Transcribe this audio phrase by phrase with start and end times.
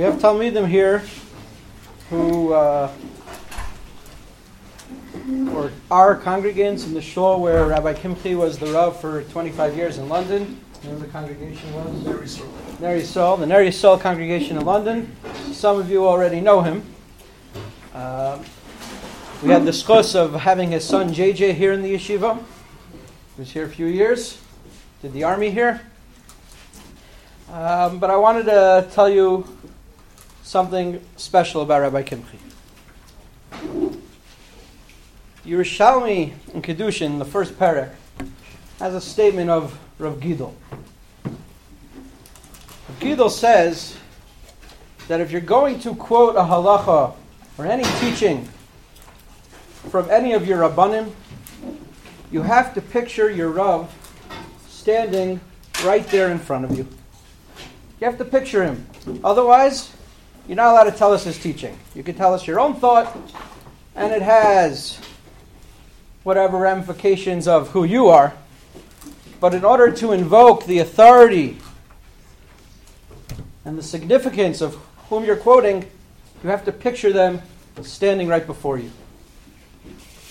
[0.00, 1.02] We have Talmidim here
[2.08, 2.90] who uh,
[5.52, 9.98] or are congregants in the shul where Rabbi Kimchi was the Rav for 25 years
[9.98, 10.58] in London.
[10.84, 12.38] Where the congregation was?
[12.78, 13.36] Very Sol.
[13.36, 15.14] The Ner Yisrael congregation in London.
[15.52, 16.82] Some of you already know him.
[17.92, 18.42] Um,
[19.42, 22.38] we had the schus of having his son JJ here in the yeshiva.
[23.36, 24.40] He was here a few years,
[25.02, 25.82] did the army here.
[27.52, 29.44] Um, but I wanted to tell you
[30.42, 32.38] something special about Rabbi Kimchi.
[35.44, 37.94] Yerushalmi in Kedushin, the first parak,
[38.78, 40.54] has a statement of Rav Gidol.
[41.24, 43.96] Rav Gidol says
[45.08, 47.14] that if you're going to quote a halacha
[47.58, 48.48] or any teaching
[49.90, 51.10] from any of your rabbanim,
[52.30, 53.92] you have to picture your Rav
[54.68, 55.40] standing
[55.84, 56.86] right there in front of you.
[58.00, 58.86] You have to picture him.
[59.24, 59.90] Otherwise,
[60.50, 61.78] you're not allowed to tell us his teaching.
[61.94, 63.16] You can tell us your own thought,
[63.94, 64.98] and it has
[66.24, 68.34] whatever ramifications of who you are.
[69.38, 71.56] But in order to invoke the authority
[73.64, 74.74] and the significance of
[75.08, 75.88] whom you're quoting,
[76.42, 77.40] you have to picture them
[77.82, 78.90] standing right before you.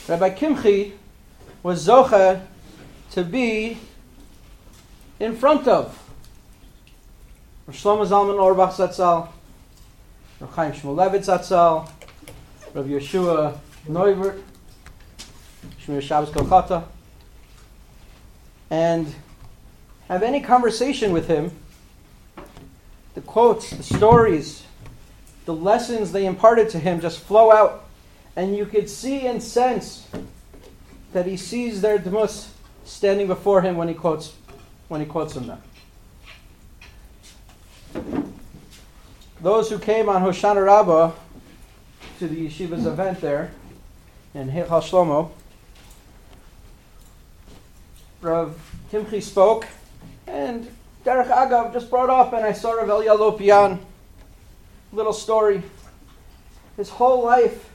[0.09, 0.95] Rabbi Kimchi
[1.63, 2.45] was Zocha
[3.11, 3.77] to be
[5.17, 5.97] in front of
[7.69, 9.29] Shlomo Zalman Auerbach Zatzal,
[10.39, 11.89] Rav Chaim Shmulevitz Zatzal,
[12.73, 14.41] Rav Yeshua Neuwirth,
[15.85, 16.85] Shmir Shabbos Kolchata,
[18.69, 19.13] and
[20.07, 21.51] have any conversation with him,
[23.15, 24.63] the quotes, the stories,
[25.45, 27.85] the lessons they imparted to him just flow out,
[28.35, 30.07] and you could see and sense
[31.11, 32.53] that he sees their demus
[32.85, 34.33] standing before him when he quotes
[34.87, 35.51] when he quotes them.
[39.41, 41.13] Those who came on Hoshana Rabbah
[42.19, 43.51] to the yeshiva's event there
[44.33, 45.31] in Heichal Shlomo,
[48.19, 48.59] Rav
[48.91, 49.65] Kimchi spoke,
[50.27, 50.69] and
[51.05, 53.79] Derech Agav just brought up, and I saw Rav Elia Lopian,
[54.91, 55.63] little story.
[56.75, 57.69] His whole life,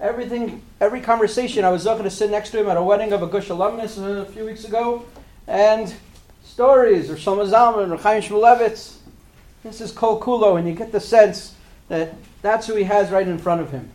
[0.00, 3.24] everything, every conversation, I was going to sit next to him at a wedding of
[3.24, 5.04] a Gush alumnus a few weeks ago,
[5.48, 5.92] and
[6.44, 8.98] stories, or Shlomo Zalman, or Chaim Shmulevitz.
[9.66, 11.56] This is Kol Kulo, and you get the sense
[11.88, 13.90] that that's who he has right in front of him.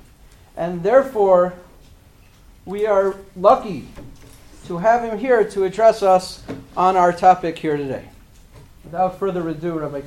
[0.57, 1.53] And therefore,
[2.65, 3.87] we are lucky
[4.65, 6.43] to have him here to address us
[6.75, 8.09] on our topic here today.
[8.83, 10.01] Without further ado, Rabbi.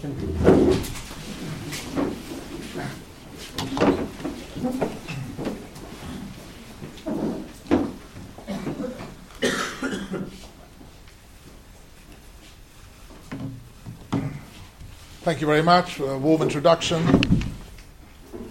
[15.24, 17.02] Thank you very much for a warm introduction.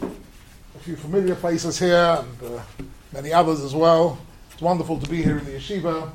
[0.02, 2.64] A few familiar faces here and uh,
[3.12, 4.18] many others as well.
[4.52, 6.10] It's wonderful to be here in the yeshiva,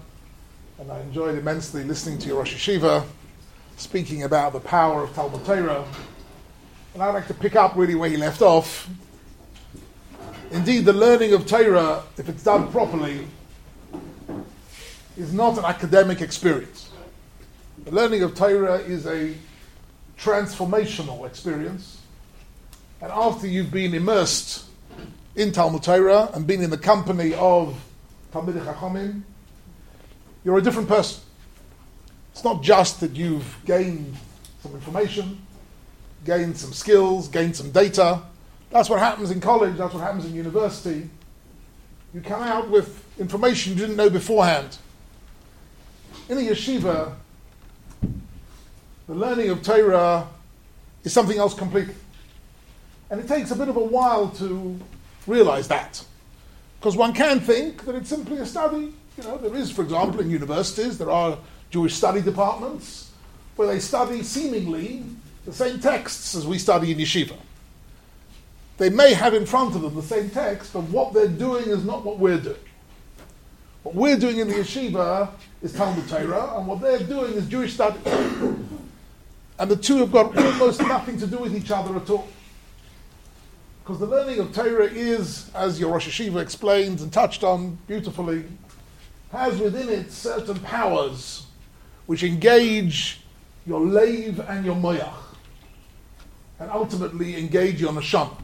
[0.81, 3.07] and I enjoyed immensely listening to your Rosh Yeshiva
[3.77, 5.85] speaking about the power of Talmud Torah.
[6.95, 8.91] And I'd like to pick up really where he left off.
[10.51, 13.29] Indeed, the learning of Torah, if it's done properly,
[15.17, 16.91] is not an academic experience.
[17.85, 19.35] The learning of Torah is a
[20.19, 22.01] transformational experience.
[23.01, 24.65] And after you've been immersed
[25.37, 27.81] in Talmud Torah and been in the company of
[28.33, 29.23] Talmidei Chachamim,
[30.45, 31.23] you're a different person.
[32.33, 34.17] It's not just that you've gained
[34.63, 35.41] some information,
[36.25, 38.23] gained some skills, gained some data.
[38.71, 41.09] That's what happens in college, that's what happens in university.
[42.13, 44.79] You come out with information you didn't know beforehand.
[46.29, 47.15] In a yeshiva,
[49.09, 50.29] the learning of Torah
[51.03, 51.95] is something else completely.
[53.11, 54.79] And it takes a bit of a while to
[55.27, 56.05] realize that.
[56.79, 58.93] Because one can think that it's simply a study.
[59.17, 61.39] You know, there is, for example, in universities, there are
[61.71, 63.11] Jewish study departments
[63.57, 65.05] where they study seemingly
[65.47, 67.37] the same texts as we study in yeshiva.
[68.77, 71.83] They may have in front of them the same text, but what they're doing is
[71.83, 72.57] not what we're doing.
[73.83, 75.31] What we're doing in the yeshiva
[75.63, 77.99] is Talmud Torah, and what they're doing is Jewish study
[79.59, 82.29] and the two have got almost nothing to do with each other at all.
[83.83, 88.45] Because the learning of Torah is, as your Rosh Yeshiva explains and touched on beautifully,
[89.33, 91.47] has within it certain powers
[92.07, 93.23] which engage
[93.67, 95.13] your lave and your moyach,
[96.59, 98.41] and ultimately engage your neshama.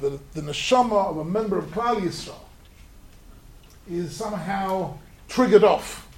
[0.00, 2.34] The, the neshama of a member of Klal Yisrael
[3.90, 4.98] is somehow
[5.28, 6.08] triggered off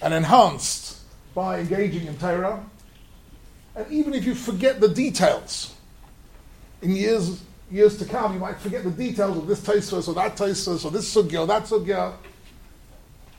[0.00, 0.98] and enhanced
[1.34, 2.64] by engaging in Torah,
[3.76, 5.74] and even if you forget the details,
[6.82, 10.36] in years years to come, you might forget the details of this Tosfos or that
[10.36, 12.14] Tosfos or this Sugya or that Sugya.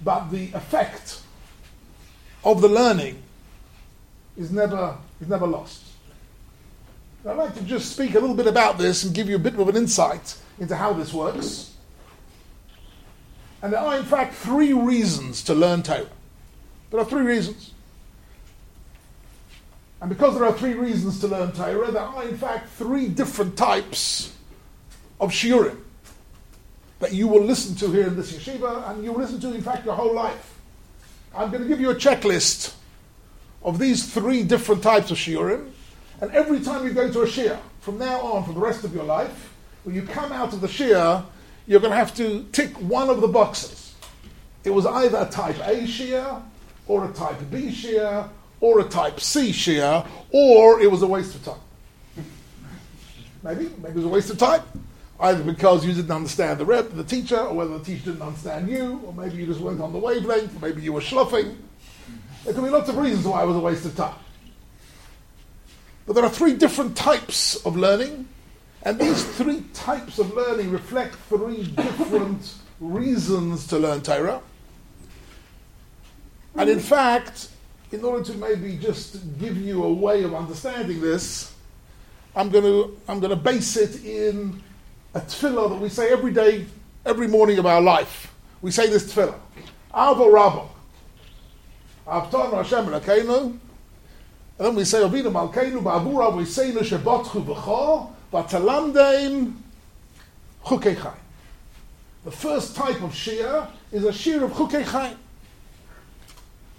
[0.03, 1.21] But the effect
[2.43, 3.21] of the learning
[4.37, 5.83] is never, is never lost.
[7.25, 9.59] I'd like to just speak a little bit about this and give you a bit
[9.59, 11.73] of an insight into how this works.
[13.61, 16.07] And there are, in fact, three reasons to learn Torah.
[16.91, 17.73] There are three reasons.
[19.99, 23.57] And because there are three reasons to learn Torah, there are, in fact, three different
[23.57, 24.33] types
[25.19, 25.79] of shiurim
[26.99, 29.61] that you will listen to here in this yeshiva, and you will listen to, in
[29.61, 30.59] fact, your whole life.
[31.35, 32.73] I'm going to give you a checklist
[33.63, 35.71] of these three different types of shiurim,
[36.21, 38.93] and every time you go to a shiur, from now on, for the rest of
[38.93, 39.53] your life,
[39.83, 41.23] when you come out of the shiur,
[41.65, 43.95] you're going to have to tick one of the boxes.
[44.63, 46.41] It was either a type A shiur,
[46.87, 48.29] or a type B shiur,
[48.59, 51.59] or a type C shiur, or it was a waste of time.
[53.43, 54.61] Maybe, maybe it was a waste of time.
[55.19, 58.69] Either because you didn't understand the rep, the teacher, or whether the teacher didn't understand
[58.69, 61.55] you, or maybe you just weren't on the wavelength, or maybe you were schluffing.
[62.43, 64.13] There could be lots of reasons why it was a waste of time.
[66.05, 68.27] But there are three different types of learning,
[68.83, 74.41] and these three types of learning reflect three different reasons to learn Torah.
[76.55, 77.49] And in fact,
[77.91, 81.53] in order to maybe just give you a way of understanding this,
[82.35, 84.61] I'm going to I'm going to base it in
[85.13, 86.65] a tefillah that we say every day,
[87.05, 88.33] every morning of our life.
[88.61, 89.39] We say this tefillah.
[89.93, 90.67] Avo Rabba.
[92.07, 93.59] Avtanu Hashem Elokeinu.
[94.59, 99.53] And then we say, Avinu Malkeinu Ba'avura V'Yiseinu Shebotchu V'cho V'Talamdeim
[100.65, 101.13] Chukei.
[102.25, 105.15] The first type of shiur is a shiur of Chukei.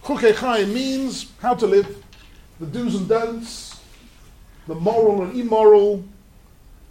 [0.08, 2.02] Chukei Chai means how to live,
[2.58, 3.78] the do's and don'ts,
[4.66, 6.02] the moral and immoral,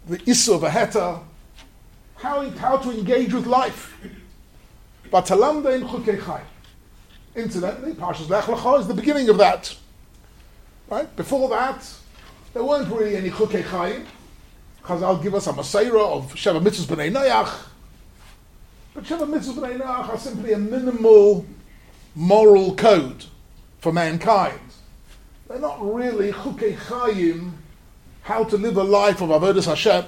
[0.06, 1.20] the issa of a heta,
[2.14, 3.92] how, how to engage with life.
[5.10, 6.42] Batalamda in Chukei Chai.
[7.34, 9.76] Incidentally, Parshas Lech Lecha is the beginning of that.
[10.88, 11.16] Right?
[11.16, 11.84] Before that,
[12.54, 14.00] there weren't really any Chukei Chai.
[14.84, 17.52] Chazal give us a Maseira of Sheva Mitzvahs B'nai.
[18.94, 21.44] But Sheva Mitzvahs B'nai are simply a minimal
[22.18, 23.24] moral code
[23.78, 24.58] for mankind.
[25.48, 27.52] They're not really Chayim,
[28.22, 30.04] how to live a life of Avodah Hashem,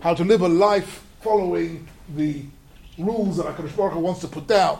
[0.00, 2.44] how to live a life following the
[2.98, 4.78] rules that HaKadosh Baruch wants to put down.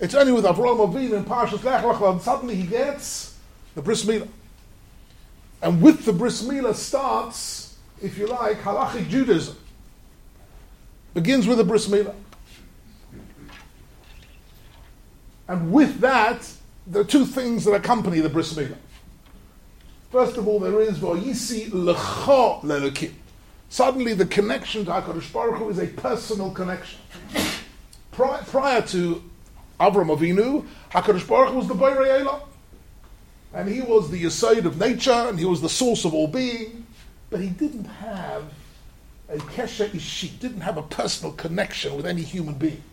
[0.00, 3.38] It's only with Avraham Avinu and Parshas Lech Lecha suddenly he gets
[3.76, 4.28] the Bris Milah.
[5.62, 9.56] And with the Bris Milah starts, if you like, halachic Judaism.
[11.14, 12.16] Begins with the Bris Milah.
[15.48, 16.50] And with that,
[16.86, 18.76] there are two things that accompany the Bris Milah.
[20.10, 23.12] First of all, there is Vayisi Lecha Lelokim.
[23.68, 27.00] Suddenly, the connection to Hakadosh Baruch Hu is a personal connection.
[28.12, 29.22] Prior, prior to
[29.80, 32.40] Avram Avinu, Hakadosh Baruch Hu was the Bayrei Elam,
[33.52, 36.86] and he was the Yesod of nature, and he was the source of all being.
[37.30, 38.44] But he didn't have
[39.28, 42.84] a kesher ishi, didn't have a personal connection with any human being.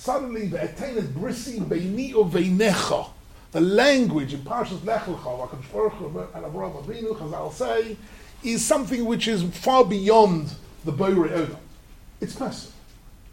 [0.00, 3.10] Suddenly, the Etenet Brisi Beini Veinecha,
[3.52, 7.98] the language in Parshas Lech Lecha, Hakadosh Baruch Hu and Avram Avinu, Chazal say,
[8.42, 10.54] is something which is far beyond
[10.86, 11.56] the Bayrei Elam.
[12.18, 12.72] It's personal.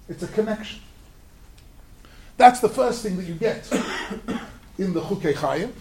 [0.09, 0.81] It's a connection.
[2.35, 3.65] That's the first thing that you get
[4.77, 5.71] in the Chukei Chayim.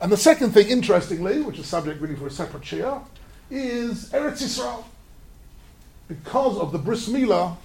[0.00, 3.00] And the second thing, interestingly, which is subject really for a separate shiur,
[3.48, 4.82] is Eretz Yisrael.
[6.08, 7.56] Because of the Bris Milah,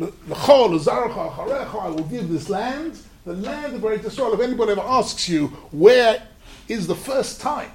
[0.00, 4.32] I will give this land, the land of Eretz Yisrael.
[4.32, 6.22] If anybody ever asks you, where
[6.68, 7.70] is the first time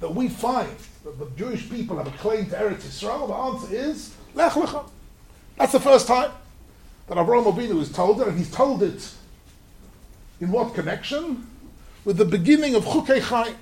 [0.00, 0.74] that we find
[1.04, 4.88] that the Jewish people have a claim to Eretz Yisrael, the answer is Lech Lecha.
[5.56, 6.30] That's the first time
[7.08, 9.12] that Avraham Avinu is told it, and he's told it
[10.40, 11.46] in what connection?
[12.06, 13.54] With the beginning of Chukei Chaim.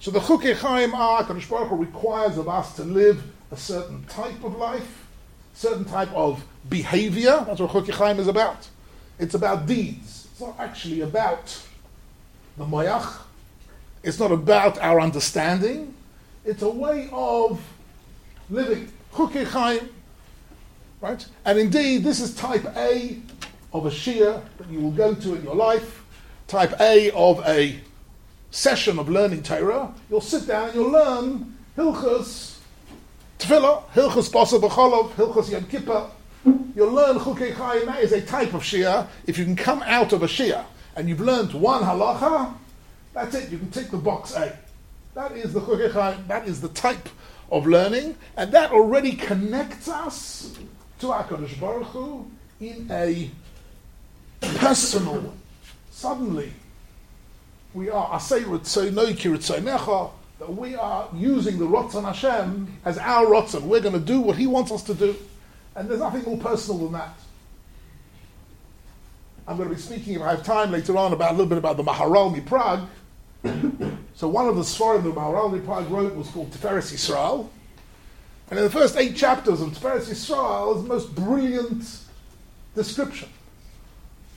[0.00, 4.56] So the Chukei Chaim are, Baruch requires of us to live a certain type of
[4.56, 5.03] life,
[5.54, 7.44] certain type of behavior.
[7.46, 8.68] That's what Chukei Chaim is about.
[9.18, 10.28] It's about deeds.
[10.30, 11.60] It's not actually about
[12.56, 13.20] the Mayach.
[14.02, 15.94] It's not about our understanding.
[16.44, 17.60] It's a way of
[18.50, 18.92] living.
[19.12, 19.88] Chukei Chaim.
[21.00, 21.24] Right?
[21.44, 23.18] And indeed, this is type A
[23.72, 26.04] of a shiur that you will go to in your life,
[26.46, 27.78] type A of a
[28.50, 29.92] session of learning Torah.
[30.08, 32.53] You'll sit down and you'll learn Hilchas
[33.38, 36.10] Tefillah, Hilchas Basa B'cholov, Hilchas Yom Kippur.
[36.74, 37.86] You'll learn Chukei Chayim.
[37.86, 39.06] That is a type of shiur.
[39.26, 40.64] If you can come out of a shiur
[40.96, 42.54] and you've learned one halacha,
[43.12, 43.50] that's it.
[43.50, 44.58] You can tick the box A.
[45.14, 46.26] That is the Chukei Chayim.
[46.26, 47.08] That is the type
[47.50, 50.56] of learning, and that already connects us
[50.98, 52.26] to HaKadosh Baruch Hu
[52.58, 53.30] in a
[54.40, 55.30] personal way.
[55.90, 56.52] Suddenly,
[57.74, 63.26] we are asay ritzoinoi ki ritzoinecha, that we are using the Ratzon Hashem as our
[63.26, 63.62] Ratzon.
[63.62, 65.16] We're going to do what He wants us to do.
[65.76, 67.14] And there's nothing more personal than that.
[69.46, 71.58] I'm going to be speaking, if I have time later on, about a little bit
[71.58, 72.88] about the Maharal Prague.
[74.14, 77.48] so one of the Svarim the Maharal Prague wrote was called Tiferes Yisrael.
[78.50, 82.00] And in the first eight chapters of Tiferes Yisrael is the most brilliant
[82.74, 83.28] description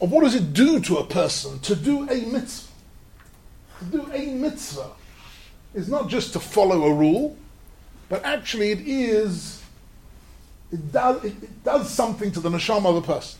[0.01, 2.71] of what does it do to a person to do a mitzvah.
[3.79, 4.91] To do a mitzvah
[5.73, 7.37] is not just to follow a rule,
[8.09, 9.61] but actually it is,
[10.71, 13.39] it does, it, it does something to the neshama of a person.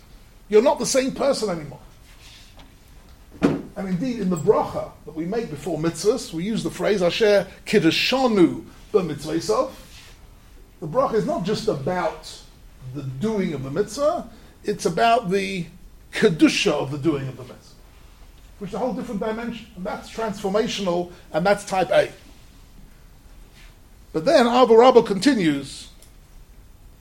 [0.49, 1.79] You're not the same person anymore.
[3.41, 7.47] And indeed, in the bracha that we make before mitzvahs, we use the phrase Asher
[7.65, 9.71] Kiddushanu b'mitzvahsov.
[10.79, 12.41] The bracha is not just about
[12.95, 14.29] the doing of the mitzvah,
[14.63, 15.65] it's about the
[16.11, 17.66] kedusha of the doing of the mitzvah,
[18.59, 19.67] which is a whole different dimension.
[19.75, 22.11] And that's transformational, and that's type A.
[24.13, 25.89] But then Abba Rabba continues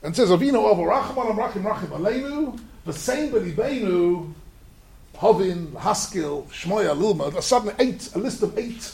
[0.03, 4.33] and says, Avinu Avo Rachman Rachim Rachim Aleinu, V'sein B'libeinu,
[5.15, 8.93] Hovin, Haskil, Shmoya, Lilma, a sudden eight, a list of eight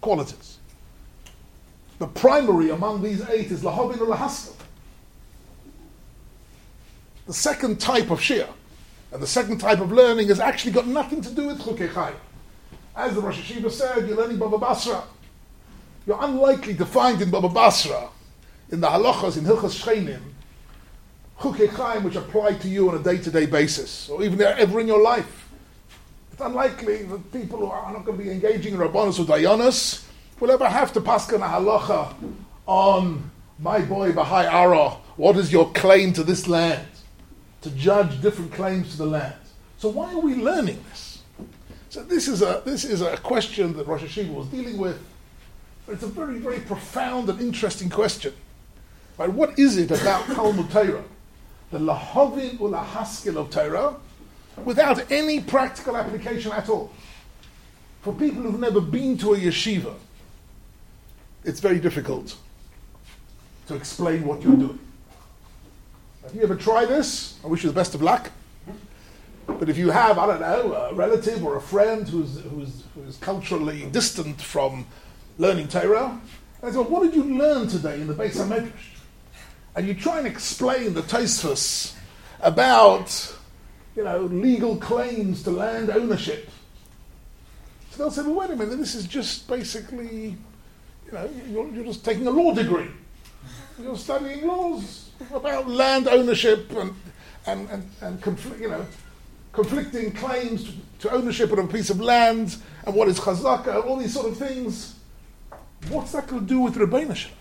[0.00, 0.58] qualities.
[1.98, 4.54] The primary among these eight is Lahovin or Lahaskil.
[7.26, 8.48] The second type of Shia,
[9.12, 12.14] and the second type of learning has actually got nothing to do with Chukei
[12.96, 15.04] As the Rosh Yeshiva said, you're learning Baba Basra.
[16.06, 18.08] You're unlikely to find in Baba Basra,
[18.70, 20.22] in the halachas, in Hilchas Shchenim,
[21.38, 25.50] Chukei which apply to you on a day-to-day basis, or even ever in your life.
[26.32, 30.06] It's unlikely that people who are not going to be engaging in Rabbanus or Dayanas
[30.40, 32.14] will ever have to pass a halacha
[32.66, 36.86] on my boy Bahai Ara, what is your claim to this land?
[37.62, 39.34] To judge different claims to the land.
[39.78, 41.22] So why are we learning this?
[41.88, 45.00] So this is a this is a question that Rosh Yeshiva was dealing with.
[45.86, 48.34] But it's a very, very profound and interesting question.
[49.18, 49.30] Right?
[49.30, 51.04] What is it about Talmud Torah
[51.72, 53.96] the lahovin ulahaskil of Torah
[54.64, 56.92] without any practical application at all.
[58.02, 59.94] For people who've never been to a yeshiva,
[61.44, 62.36] it's very difficult
[63.66, 64.78] to explain what you're doing.
[66.22, 67.38] Have you ever tried this?
[67.44, 68.30] I wish you the best of luck.
[69.46, 73.16] But if you have, I don't know, a relative or a friend who's, who's, who's
[73.16, 74.86] culturally distant from
[75.38, 76.20] learning Torah,
[76.60, 78.70] and I say, what did you learn today in the Beis HaMedrash?
[79.74, 81.94] and you try and explain the Tosfos
[82.40, 83.36] about,
[83.96, 86.50] you know, legal claims to land ownership.
[87.90, 90.36] So they'll say, well, wait a minute, this is just basically,
[91.06, 92.88] you know, you're, you're just taking a law degree.
[93.80, 96.94] You're studying laws about land ownership and,
[97.46, 98.86] and, and, and confl- you know,
[99.52, 103.96] conflicting claims to, to, ownership of a piece of land and what is chazaka, all
[103.96, 104.96] these sort of things.
[105.88, 107.32] What's that going to do with Rabbaniship?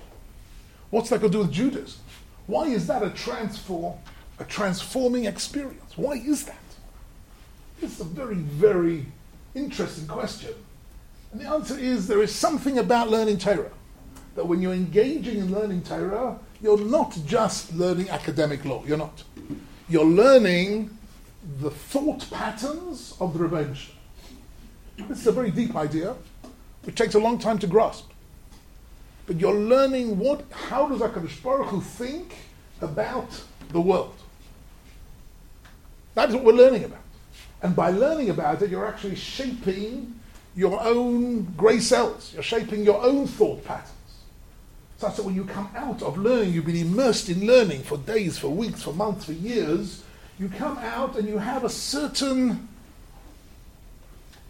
[0.89, 2.01] What's that going to do with Judaism?
[2.47, 3.97] Why is that a transform,
[4.39, 5.97] a transforming experience?
[5.97, 6.57] Why is that?
[7.81, 9.05] It's a very, very
[9.55, 10.53] interesting question.
[11.31, 13.71] And the answer is there is something about learning Torah.
[14.35, 18.83] That when you're engaging in learning Torah, you're not just learning academic law.
[18.85, 19.23] You're not.
[19.89, 20.97] You're learning
[21.59, 23.89] the thought patterns of the Rebbeinu
[25.07, 26.15] This is a very deep idea,
[26.83, 28.11] which takes a long time to grasp
[29.31, 32.35] but you're learning what, how does HaKadosh Baruch Hu think
[32.81, 33.29] about
[33.71, 34.13] the world.
[36.15, 36.99] That's what we're learning about.
[37.61, 40.19] And by learning about it, you're actually shaping
[40.53, 42.31] your own grey cells.
[42.33, 43.89] You're shaping your own thought patterns.
[45.01, 48.37] Such that when you come out of learning, you've been immersed in learning for days,
[48.37, 50.03] for weeks, for months, for years,
[50.37, 52.67] you come out and you have a certain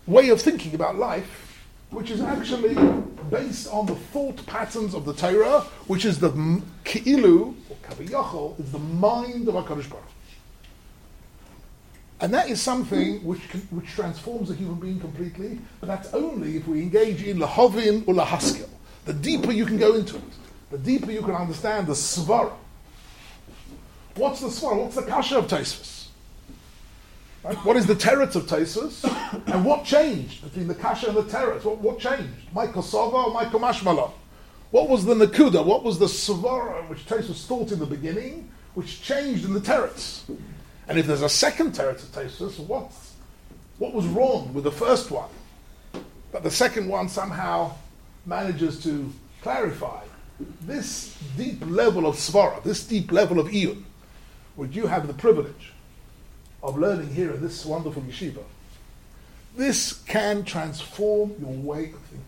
[0.06, 2.76] way of thinking about life which is actually
[3.30, 6.32] based on the thought patterns of the Torah, which is the
[6.84, 10.04] Ki'ilu, or Kaviyachol, is the mind of HaKadosh Baruch.
[12.20, 13.40] And that is something which,
[13.70, 18.16] which transforms a human being completely, but that's only if we engage in lahovin or
[18.16, 18.68] lahaskil.
[19.06, 20.24] The deeper you can go into it,
[20.72, 22.54] the deeper you can understand the svara.
[24.16, 24.82] What's the svara?
[24.82, 26.08] What's the kasha of Tosfos?
[27.44, 27.58] Right?
[27.58, 29.04] What is the teretz of Tosfos?
[29.54, 31.64] and what changed between the kasha and the teretz?
[31.66, 32.34] What, what changed?
[32.54, 34.12] Michael Sova or Michael Mashmallah?
[34.72, 35.66] What was the nakuda?
[35.66, 40.24] What was the svara which Tosfos thought in the beginning, which changed in the teretz?
[40.88, 42.92] And if there's a second teretz of Tosfos, what,
[43.78, 45.30] what was wrong with the first one?
[46.32, 47.74] But the second one somehow
[48.26, 49.12] manages to
[49.42, 50.02] clarify
[50.62, 53.84] this deep level of svara, this deep level of iyun,
[54.56, 55.74] which you have the privilege
[56.64, 58.44] of learning here in this wonderful yeshiva,
[59.56, 62.26] this can transform your way of thinking.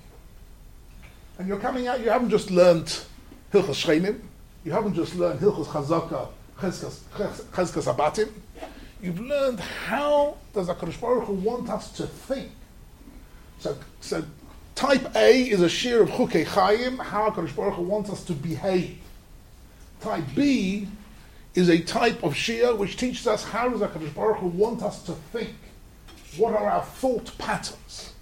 [1.37, 2.85] And you're coming out, you haven't just learned
[3.51, 4.19] Hilchas Shchenim,
[4.63, 8.31] you haven't just learned Hilchas Chazaka, Chezkas Abatim,
[9.01, 12.51] you've learned how does HaKadosh Baruch Hu want us to think.
[13.59, 14.23] So, so
[14.75, 18.33] type A is a share of Chukei Chaim, how HaKadosh Baruch Hu wants us to
[18.33, 18.97] behave.
[20.01, 20.87] Type B
[21.55, 25.03] is a type of Shia which teaches us how does HaKadosh Baruch Hu want us
[25.03, 25.55] to think.
[26.37, 28.13] What are our thought patterns?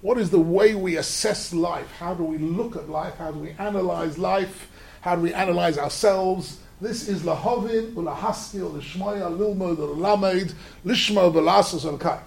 [0.00, 1.90] What is the way we assess life?
[1.92, 3.16] How do we look at life?
[3.18, 4.68] How do we analyze life?
[5.00, 6.58] How do we analyze ourselves?
[6.80, 10.54] This is lahavin, ulahaskil, lishmaya, lilmod, lamed,
[10.84, 12.20] lishma, velasus, and kai.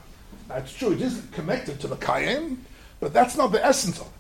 [0.48, 2.58] Now it's true, it is connected to the kayim,
[3.00, 4.12] but that's not the essence of it.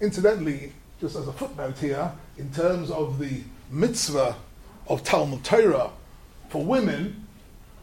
[0.00, 4.36] Incidentally, just as a footnote here, in terms of the mitzvah
[4.88, 5.90] of Talmud Torah
[6.48, 7.26] for women,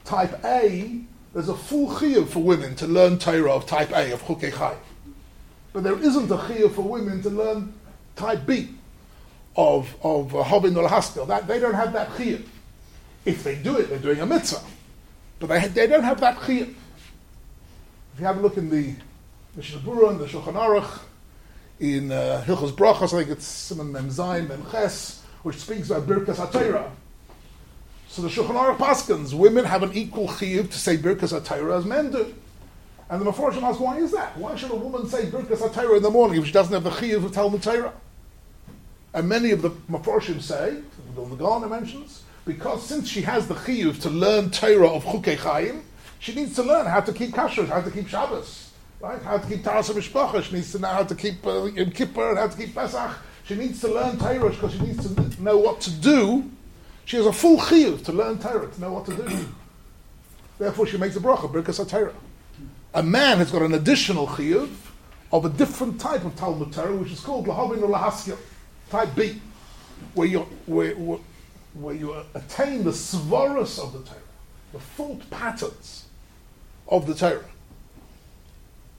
[0.05, 1.01] type A,
[1.33, 4.75] there's a full chiyuv for women to learn Torah of type A, of Chukei Chai.
[5.73, 7.73] But there isn't a chiyuv for women to learn
[8.15, 8.69] type B
[9.55, 11.25] of, of uh, or Haskell.
[11.25, 12.45] That, they don't have that chiyuv.
[13.25, 14.61] If they do it, they're doing a mitzvah.
[15.39, 16.73] But they, they don't have that chiyuv.
[18.13, 18.93] If you have a look in the
[19.55, 20.99] Mishnah and the Shulchan Aruch,
[21.79, 26.05] in uh, Hilchos Brachos, I think it's Simon Mem Zayin Mem Ches, which speaks about
[26.05, 26.91] Birkas HaTorah.
[28.09, 31.85] So the Shulchan Aruch Paskins, women have an equal chiyuv to say Birkas HaTorah as
[31.85, 32.35] men do.
[33.09, 34.37] And the Meforshim asks, why is that?
[34.37, 36.91] Why should a woman say Birkas HaTorah in the morning if she doesn't have the
[36.91, 37.93] chiyuv of Talmud Torah?
[39.15, 40.81] And many of the Meforshim say,
[41.15, 45.83] the Garner mentions, because since she has the chiyuv to learn Torah of Chukei Chaim,
[46.23, 49.21] she needs to learn how to keep kashrut, how to keep Shabbos, right?
[49.23, 50.41] How to keep Taras Mishpacha.
[50.41, 53.11] She needs to know how to keep uh, Yom Kippur and how to keep Pesach.
[53.43, 56.49] She needs to learn Torah because she needs to know what to do.
[57.03, 59.49] She has a full chiyuv to learn Torah, to know what to do.
[60.59, 62.13] Therefore, she makes a bracha, Birkas HaTorah.
[62.93, 64.69] A man has got an additional chiyuv
[65.33, 68.37] of a different type of Talmud Torah, which is called Lahavin Lahaskil,
[68.89, 69.41] type B,
[70.13, 71.19] where you, where, where,
[71.73, 74.21] where you attain the svaras of the Torah,
[74.71, 76.05] the thought patterns
[76.87, 77.45] of the Torah.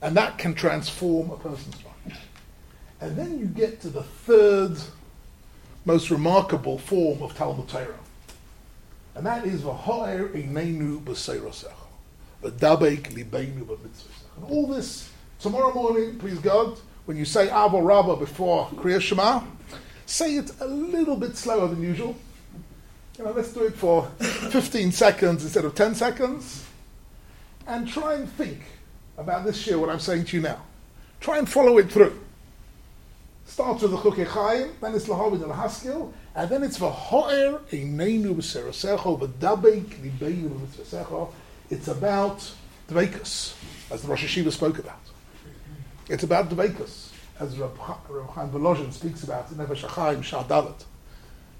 [0.01, 2.19] And that can transform a person's life.
[3.01, 4.77] And then you get to the third
[5.85, 7.99] most remarkable form of Talmud Torah.
[9.15, 11.71] And that is v'ha'er einenu b'seirosecha.
[12.43, 13.77] V'dabek libeinu.
[14.37, 19.43] And all this, tomorrow morning, please God, when you say Avo Rabbah before Kriya Shema,
[20.05, 22.15] say it a little bit slower than usual.
[23.17, 26.64] You know, let's do it for 15 seconds instead of 10 seconds.
[27.67, 28.61] And try and think
[29.17, 30.61] about this year, what I'm saying to you now.
[31.19, 32.19] Try and follow it through.
[33.47, 39.19] Starts with the Chukei then it's Lahavin al Haskil, and then it's V'ho'er Eineinu B'Serasecho,
[39.19, 41.31] V'dabek Libeinu B'Mitzvasecho.
[41.69, 42.51] It's about
[42.89, 43.55] Dveikus,
[43.91, 44.99] as the Rosh Yeshiva spoke about.
[46.09, 50.83] It's about Dveikus, as Reb Chaim Volozhin speaks about in Nefesh HaChaim Shadalat.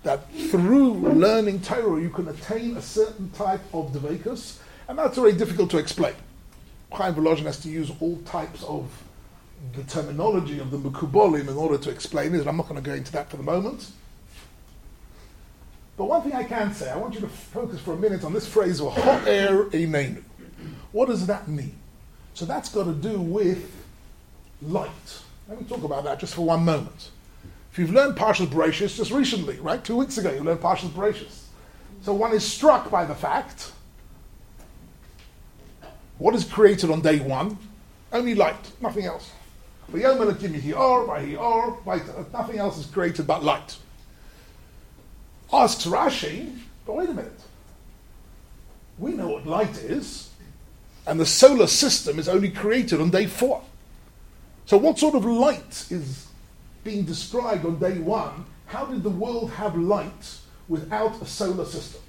[0.03, 5.33] That through learning Torah, you can attain a certain type of Dveikus, and that's very
[5.33, 6.13] difficult to explain.
[6.91, 8.89] Chaim Volozhin has to use all types of
[9.73, 12.47] the terminology of the Mukubolim in order to explain it.
[12.47, 13.91] I'm not going to go into that for the moment.
[15.97, 18.33] But one thing I can say, I want you to focus for a minute on
[18.33, 20.23] this phrase, of hot air Einenu.
[20.91, 21.75] What does that mean?
[22.33, 23.71] So that's got to do with
[24.61, 24.89] light.
[25.47, 27.11] Let me talk about that just for one moment.
[27.71, 31.43] If you've learned Parshas Bereshis just recently, right, two weeks ago, you learned Parshas Bereshis.
[32.01, 33.71] So one is struck by the fact
[36.17, 37.57] what is created on day one?
[38.11, 39.31] Only light, nothing else.
[39.89, 40.01] But
[42.33, 43.77] Nothing else is created but light.
[45.51, 47.39] Asks Rashi, but wait a minute.
[48.97, 50.29] We know what light is,
[51.05, 53.61] and the solar system is only created on day four.
[54.65, 56.27] So, what sort of light is
[56.83, 58.45] being described on day one?
[58.67, 62.01] How did the world have light without a solar system?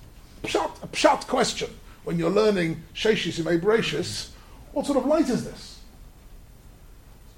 [0.44, 1.70] Pshat, a pshat question
[2.06, 4.28] when you're learning Sheshis and Abrasius,
[4.70, 5.80] what sort of light is this?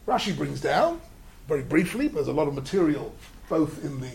[0.06, 1.00] Rashi brings down,
[1.48, 3.14] very briefly, but there's a lot of material
[3.48, 4.10] both in the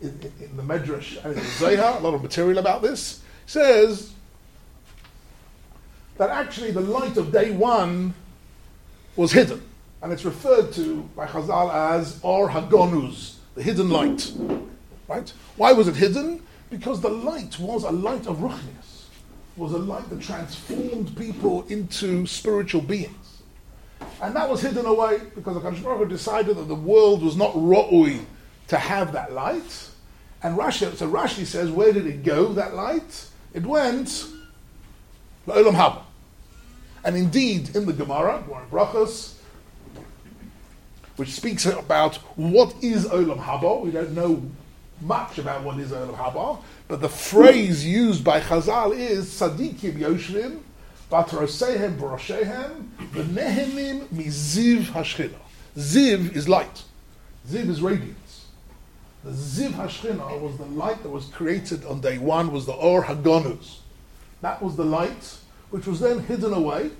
[0.00, 3.22] in, in, in the Medrash and in the Zohar, a lot of material about this,
[3.46, 4.12] says
[6.18, 8.14] that actually the light of day one
[9.14, 9.62] was hidden.
[10.02, 14.32] And it's referred to by Chazal as Or Hagonuz, the hidden light.
[15.06, 15.32] Right?
[15.56, 16.42] Why was it hidden?
[16.68, 18.93] Because the light was a light of Ruchnius,
[19.56, 23.42] was a light that transformed people into spiritual beings.
[24.20, 28.24] And that was hidden away because the Baruch decided that the world was not ra'ui
[28.68, 29.90] to have that light.
[30.42, 33.28] And Rashi, so Rashi says, where did it go, that light?
[33.52, 34.26] It went
[35.46, 36.02] Olam Haba.
[37.04, 39.34] And indeed, in the Gemara, Gemara Brachos,
[41.16, 44.42] which speaks about what is Olam Haba, we don't know
[45.04, 50.60] much about what is Olam Haba, but the phrase used by Chazal is Sadikim Yoshvim,
[51.10, 55.36] Batrosehem Boroshehem, V'nehenim Miziv Hashchina.
[55.76, 56.82] Ziv is light.
[57.48, 58.46] Ziv is radiance.
[59.22, 63.04] The Ziv Hashchina was the light that was created on day one, was the Or
[63.04, 63.78] Hagonus.
[64.40, 65.38] That was the light
[65.70, 66.90] which was then hidden away.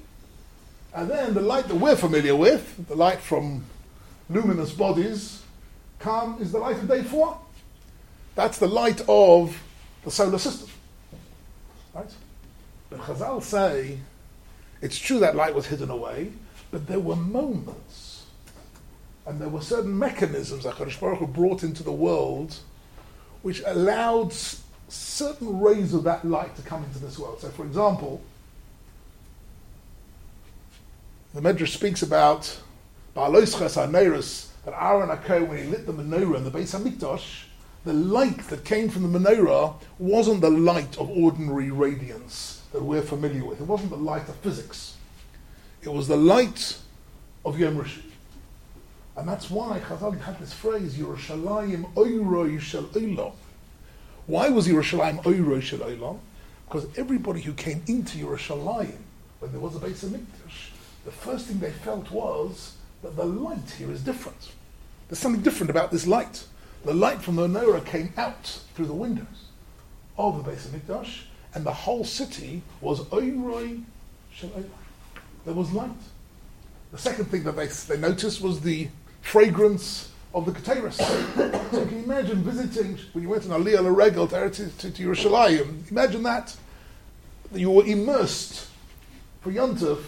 [0.94, 3.64] And then the light that we're familiar with, the light from
[4.30, 5.42] luminous bodies,
[5.98, 7.38] come is the light of day four.
[8.34, 9.62] That's the light of
[10.04, 10.68] the solar system.
[11.94, 12.10] Right?
[12.90, 13.98] But Chazal say
[14.80, 16.32] it's true that light was hidden away,
[16.70, 18.26] but there were moments
[19.26, 22.56] and there were certain mechanisms that Kadosh Baruch brought into the world
[23.42, 24.32] which allowed
[24.88, 27.40] certain rays of that light to come into this world.
[27.40, 28.22] So, for example,
[31.34, 32.60] the Medrash speaks about
[33.16, 37.44] Ba'aloischas HaNeiros, that Aaron HaKohen, when he lit the menorah in the Beis HaMikdash,
[37.84, 43.02] the light that came from the menorah wasn't the light of ordinary radiance that we're
[43.02, 43.60] familiar with.
[43.60, 44.96] It wasn't the light of physics.
[45.82, 46.78] It was the light
[47.44, 48.02] of Yom Rishon.
[49.16, 53.32] And that's why Chazal had this phrase, Yerushalayim oiroi shel olam.
[54.26, 56.18] Why was Yerushalayim oiroi shel olam?
[56.66, 58.96] Because everybody who came into Yerushalayim,
[59.38, 60.70] when there was a Beis HaMikdash,
[61.04, 64.52] the first thing they felt was that the light here is different.
[65.08, 66.44] There's something different about this light.
[66.84, 69.48] The light from the menorah came out through the windows
[70.18, 71.22] of the Beis Hamikdash,
[71.54, 73.82] and the whole city was oiroi
[74.30, 74.50] shel
[75.46, 75.90] There was light.
[76.92, 78.88] The second thing that they, they noticed was the
[79.22, 80.94] fragrance of the Keteris.
[81.70, 85.90] so can you imagine visiting, when you went on Aliyah L'Regel to, to, to Yerushalayim,
[85.90, 86.54] imagine that.
[87.52, 88.68] You were immersed
[89.40, 90.02] for Yontif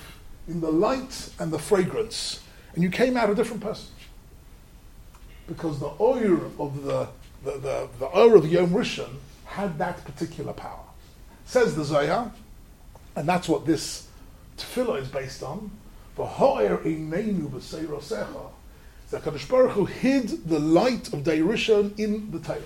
[0.46, 2.42] in the light and the fragrance,
[2.74, 3.86] and you came out a different person.
[5.46, 7.08] Because the oil of the,
[7.44, 10.84] the, the, the of Yom Rishon had that particular power.
[11.44, 12.32] Says the Zohar,
[13.14, 14.08] and that's what this
[14.56, 15.70] tefillah is based on.
[16.16, 16.24] The
[19.20, 22.60] Kadosh Baruch Hu hid the light of Day Rishon in the Torah.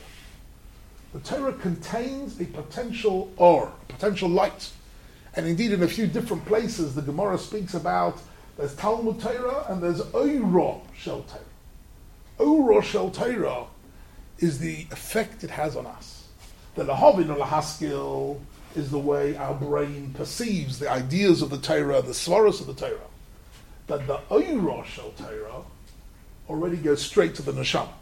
[1.12, 4.70] The Torah contains a potential or, potential light.
[5.34, 8.18] And indeed, in a few different places, the Gemara speaks about
[8.56, 11.40] there's Talmud Torah and there's Oiro Shel Torah.
[12.40, 13.66] Oiro Shel Torah
[14.38, 16.28] is the effect it has on us.
[16.74, 18.40] The Lahavin or Lahaskil
[18.74, 22.74] is the way our brain perceives the ideas of the Torah, the svaras of the
[22.74, 22.98] Torah.
[23.86, 25.62] But the Oiro Shel Torah
[26.48, 27.92] already goes straight to the Neshama.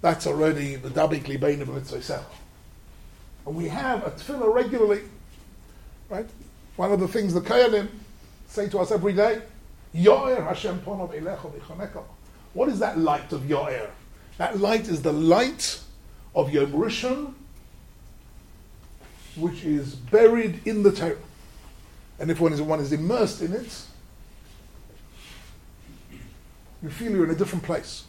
[0.00, 2.24] That's already the Dabik Libein of Mitzvah
[3.46, 5.02] And we have a tefillah regularly,
[6.08, 6.26] right?
[6.76, 7.88] One of the things the Kayanim
[8.48, 9.42] say to us every day,
[9.92, 12.04] Yo'er Hashem ponov elecho v'choneko.
[12.56, 13.90] What is that light of Yo'er?
[14.38, 15.78] That light is the light
[16.34, 17.34] of Yom Rishon,
[19.36, 21.18] which is buried in the Torah.
[22.18, 23.82] And if one is, one is immersed in it,
[26.82, 28.04] you feel you're in a different place.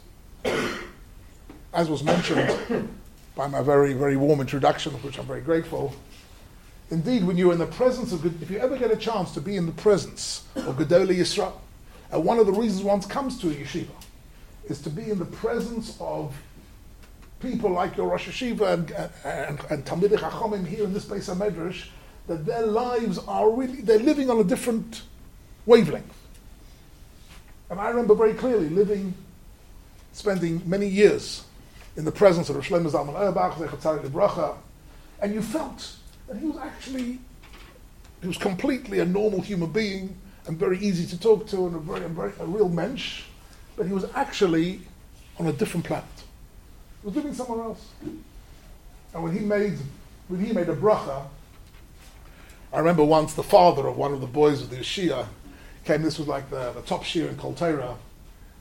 [1.74, 2.88] As was mentioned
[3.36, 5.94] by my very, very warm introduction, of which I'm very grateful,
[6.90, 9.58] Indeed, when you're in the presence of, if you ever get a chance to be
[9.58, 11.52] in the presence of Gedolei Yisrael,
[12.10, 13.90] and one of the reasons one comes to a yeshiva
[14.68, 16.34] is to be in the presence of
[17.40, 18.90] people like your Rosh Yeshiva and,
[19.24, 21.88] and, and Talmidei here in this place of Medrash,
[22.26, 25.02] that their lives are really, they're living on a different
[25.66, 26.14] wavelength.
[27.70, 29.14] And I remember very clearly living,
[30.12, 31.44] spending many years
[31.96, 33.56] in the presence of Rosh Shlomo Zalman Auerbach,
[35.20, 35.96] and you felt
[36.28, 37.18] that he was actually,
[38.20, 41.78] he was completely a normal human being and very easy to talk to and a
[41.78, 43.24] very, a, very, a real mensch,
[43.78, 44.80] but he was actually
[45.38, 46.04] on a different planet.
[47.00, 47.86] He was living somewhere else.
[49.14, 49.78] And when he made,
[50.26, 51.24] when he made a bracha,
[52.72, 55.26] I remember once the father of one of the boys of the Shia
[55.84, 57.94] came, this was like the, the top Shia in Kol Torah,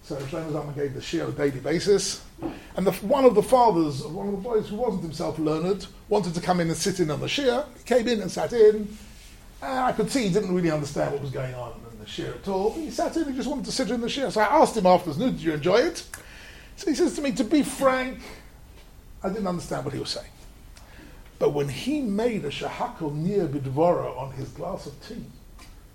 [0.03, 2.23] so Shlomo Zalman gave the Shia on a daily basis.
[2.77, 5.87] And the, one of the fathers of one of the boys who wasn't himself learned
[6.07, 7.65] wanted to come in and sit in on the Shia.
[7.75, 8.95] He came in and sat in.
[9.61, 11.73] And I could see he didn't really understand what was going on
[12.07, 12.73] Shia at all.
[12.73, 14.31] He sat in, he just wanted to sit in the Shia.
[14.31, 16.03] So I asked him afterwards, did you enjoy it?
[16.77, 18.19] So he says to me, to be frank,
[19.23, 20.29] I didn't understand what he was saying.
[21.39, 25.23] But when he made a shahakal near bidvara on his glass of tea,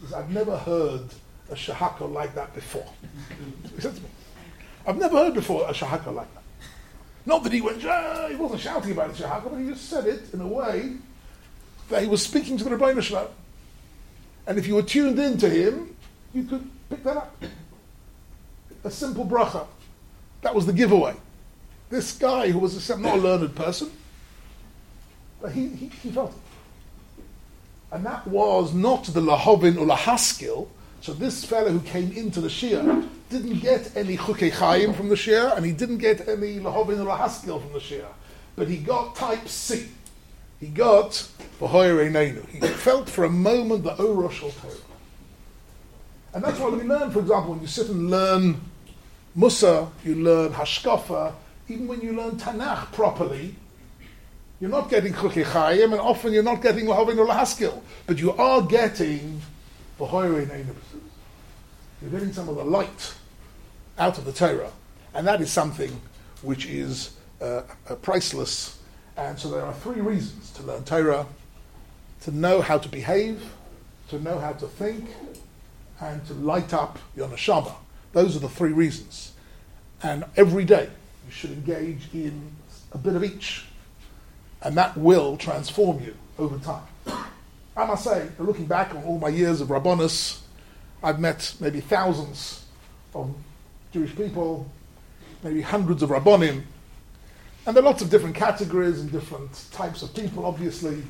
[0.00, 1.02] says, I've never heard
[1.50, 2.86] a shahaka like that before.
[3.74, 4.08] He said to me,
[4.86, 6.42] I've never heard before a shahaka like that.
[7.24, 10.06] Not that he went, ah, he wasn't shouting about the shahaka, but he just said
[10.06, 10.96] it in a way
[11.88, 13.28] that he was speaking to the Rebbeinu Shalom.
[14.46, 15.91] And if you were tuned in to him,
[16.34, 17.42] you could pick that up.
[18.84, 19.66] A simple bracha.
[20.42, 21.14] That was the giveaway.
[21.90, 23.90] This guy who was a, not a learned person,
[25.40, 26.36] but he, he, he felt it.
[27.92, 30.68] And that was not the Lahovin or Lahaskil.
[31.02, 35.14] So this fellow who came into the Shia didn't get any Chukei Chaim from the
[35.14, 38.06] Shia, and he didn't get any Lahovin or Lahaskil from the Shia.
[38.56, 39.88] But he got type C.
[40.60, 41.28] He got.
[41.60, 44.91] He felt for a moment the Orosh oh, Torah.
[46.34, 48.60] And that's why we learn, for example, when you sit and learn
[49.34, 51.34] Musa, you learn Hashkafa,
[51.68, 53.54] even when you learn Tanakh properly,
[54.60, 58.32] you're not getting Chukei Chaim, and often you're not getting Lahavin or Lahaskil, but you
[58.32, 59.42] are getting
[59.98, 60.46] the Hoire
[62.00, 63.14] You're getting some of the light
[63.98, 64.70] out of the Torah,
[65.14, 66.00] and that is something
[66.42, 67.62] which is uh,
[68.02, 68.78] priceless.
[69.16, 71.26] And so there are three reasons to learn Torah:
[72.22, 73.42] to know how to behave,
[74.08, 75.08] to know how to think,
[76.02, 77.72] and to light up your neshama.
[78.12, 79.32] Those are the three reasons.
[80.02, 80.90] And every day
[81.26, 82.52] you should engage in
[82.92, 83.64] a bit of each
[84.62, 86.84] and that will transform you over time.
[87.76, 90.40] I must say, looking back on all my years of Rabbonis,
[91.02, 92.64] I've met maybe thousands
[93.14, 93.34] of
[93.92, 94.70] Jewish people,
[95.42, 96.62] maybe hundreds of Rabbonim,
[97.66, 101.02] and there are lots of different categories and different types of people, obviously.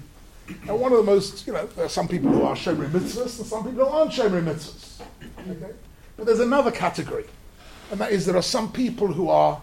[0.49, 3.39] And one of the most, you know, there are some people who are Shomer Mitzvahs
[3.39, 5.03] and some people who aren't Shomer Mitzvahs.
[5.49, 5.73] Okay?
[6.17, 7.25] But there's another category,
[7.91, 9.61] and that is there are some people who are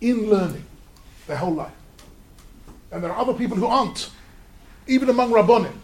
[0.00, 0.64] in learning
[1.26, 1.72] their whole life.
[2.90, 4.10] And there are other people who aren't,
[4.86, 5.74] even among Rabbonim.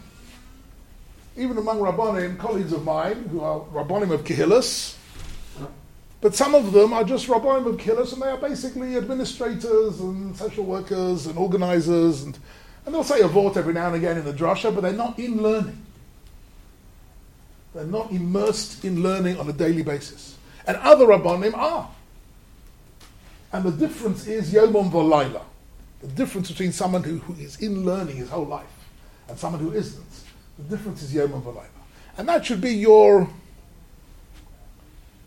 [1.37, 4.97] Even among Rabbonim, colleagues of mine who are Rabbonim of Kehillas,
[6.21, 10.37] but some of them are just Rabbonim of Kehillas and they are basically administrators and
[10.37, 12.37] social workers and organizers and,
[12.85, 15.19] and they'll say a vort every now and again in the drasha, but they're not
[15.19, 15.85] in learning.
[17.73, 20.37] They're not immersed in learning on a daily basis.
[20.67, 21.89] And other Rabbonim are.
[23.53, 25.43] And the difference is Yomam V'Laila.
[26.01, 28.65] The difference between someone who, who is in learning his whole life
[29.29, 30.03] and someone who isn't,
[30.57, 31.65] the difference is Yom V'Layla.
[32.17, 33.29] And that should be your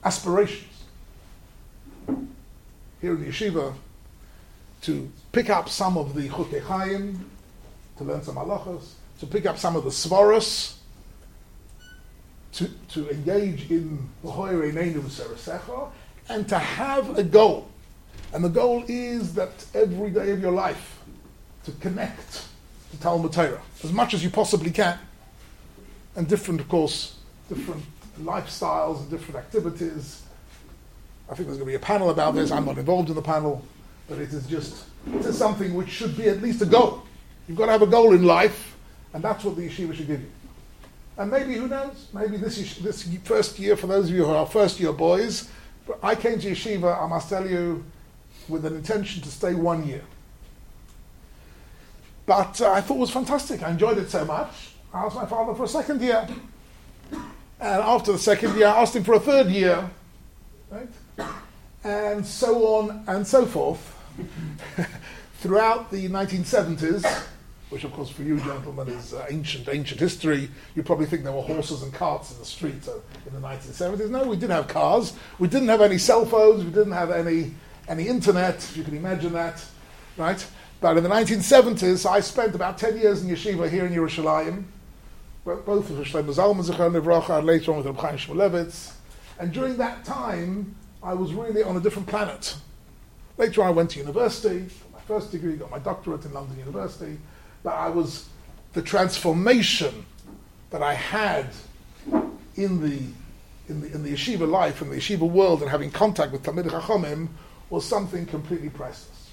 [0.05, 0.71] aspirations.
[3.01, 3.75] Here in the yeshiva,
[4.83, 7.31] to pick up some of the Chukei Chaim,
[7.99, 10.77] to learn some halachas, to pick up some of the svaras,
[12.53, 14.09] to, to engage in
[16.29, 17.69] and to have a goal.
[18.33, 21.01] And the goal is that every day of your life
[21.65, 22.47] to connect
[22.91, 24.99] to Talmud Torah as much as you possibly can.
[26.17, 27.17] And different, of course,
[27.49, 27.83] different
[28.21, 30.23] lifestyles and different activities.
[31.29, 32.51] I think there's going to be a panel about this.
[32.51, 33.65] I'm not involved in the panel,
[34.09, 37.03] but it is just it is something which should be at least a goal.
[37.49, 38.77] You've got to have a goal in life,
[39.13, 40.31] and that's what the yeshiva should give you.
[41.17, 44.47] And maybe, who knows, maybe this, this first year, for those of you who are
[44.47, 45.49] first year boys,
[46.03, 47.85] I came to yeshiva, I must tell you,
[48.49, 50.03] with an intention to stay one year.
[52.27, 53.63] But uh, I thought it was fantastic.
[53.63, 54.71] I enjoyed it so much.
[54.93, 56.27] I asked my father for a second year.
[57.13, 59.89] And after the second year, I asked him for a third year.
[60.71, 60.89] Right?
[61.85, 63.95] And so on and so forth.
[65.39, 67.25] Throughout the 1970s,
[67.75, 71.33] which of course for you gentlemen is uh, ancient, ancient history, you probably think there
[71.33, 72.93] were horses and carts in the street uh,
[73.27, 74.09] in the 1970s.
[74.11, 75.13] No, we did have cars.
[75.41, 76.65] We didn't have any cell phones.
[76.65, 77.53] We didn't have any
[77.89, 79.65] the internet, if you can imagine that,
[80.17, 80.47] right?
[80.81, 84.63] But in the 1970s, I spent about 10 years in yeshiva here in Yerushalayim,
[85.45, 88.93] both with Shlomo Zalman Zichron and later on with Reb Chaim Shmulevitz.
[89.41, 92.57] And during that time, I was really on a different planet.
[93.37, 96.57] Later on, I went to university, got my first degree, got my doctorate in London
[96.59, 97.19] University,
[97.65, 98.29] but I was,
[98.75, 100.07] the transformation
[100.71, 101.47] that I had
[102.55, 102.99] in the,
[103.69, 106.67] in the, in the yeshiva life, in the yeshiva world, and having contact with Talmid
[106.67, 107.29] Chachomim
[107.71, 109.31] was something completely priceless.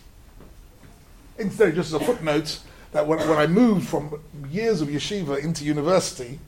[1.37, 2.59] Instead, just as a footnote,
[2.93, 6.39] that when, when I moved from years of yeshiva into university,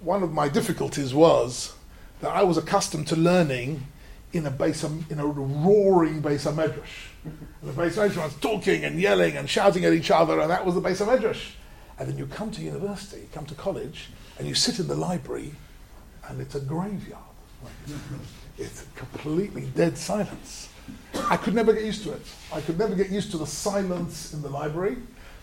[0.00, 1.74] one of my difficulties was
[2.20, 3.86] that I was accustomed to learning
[4.32, 7.08] in a base, in a roaring base medrash.
[7.26, 10.64] And the base medrash was talking and yelling and shouting at each other, and that
[10.64, 11.52] was the base medrash.
[11.98, 14.94] And then you come to university, you come to college, and you sit in the
[14.94, 15.52] library,
[16.28, 17.22] and it's a graveyard.
[18.58, 20.68] It's completely dead silence.
[21.28, 22.22] I could never get used to it.
[22.52, 24.98] I could never get used to the silence in the library.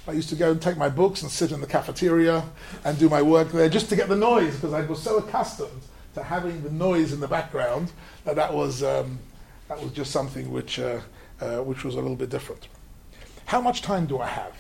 [0.08, 2.44] I used to go and take my books and sit in the cafeteria
[2.84, 5.82] and do my work there just to get the noise because I was so accustomed
[6.16, 7.92] to having the noise in the background
[8.26, 9.18] that that was, um,
[9.68, 11.00] that was just something which, uh,
[11.44, 12.68] uh, which was a little bit different.
[13.46, 14.56] How much time do I have?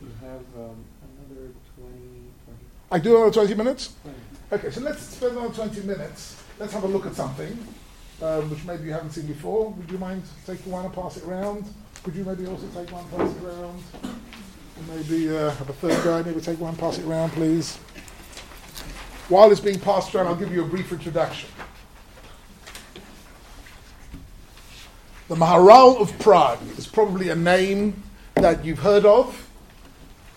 [0.00, 0.84] You have um,
[1.18, 1.90] another 20,
[2.44, 2.58] 20,
[2.92, 3.94] I do another 20 minutes?
[4.02, 4.18] 20.
[4.52, 6.42] Okay, so let's spend another 20 minutes.
[6.58, 7.58] Let's have a look at something
[8.22, 9.70] um, which maybe you haven't seen before.
[9.70, 11.64] Would you mind taking one and pass it around?
[12.02, 13.82] Could you maybe also take one, pass it around?
[14.02, 17.76] And maybe uh, have a third guy, maybe take one, pass it around, please.
[19.28, 21.48] While it's being passed around, I'll give you a brief introduction.
[25.30, 28.02] The Maharal of Prague is probably a name
[28.34, 29.48] that you've heard of,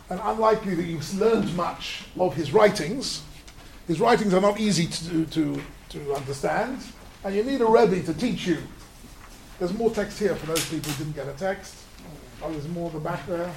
[0.08, 3.24] and unlikely that you've learned much of his writings.
[3.88, 6.78] His writings are not easy to, to, to understand,
[7.24, 8.60] and you need a Rebbe to teach you.
[9.58, 11.76] There's more text here for those people who didn't get a text.
[12.44, 13.52] Oh, there's more in the back there.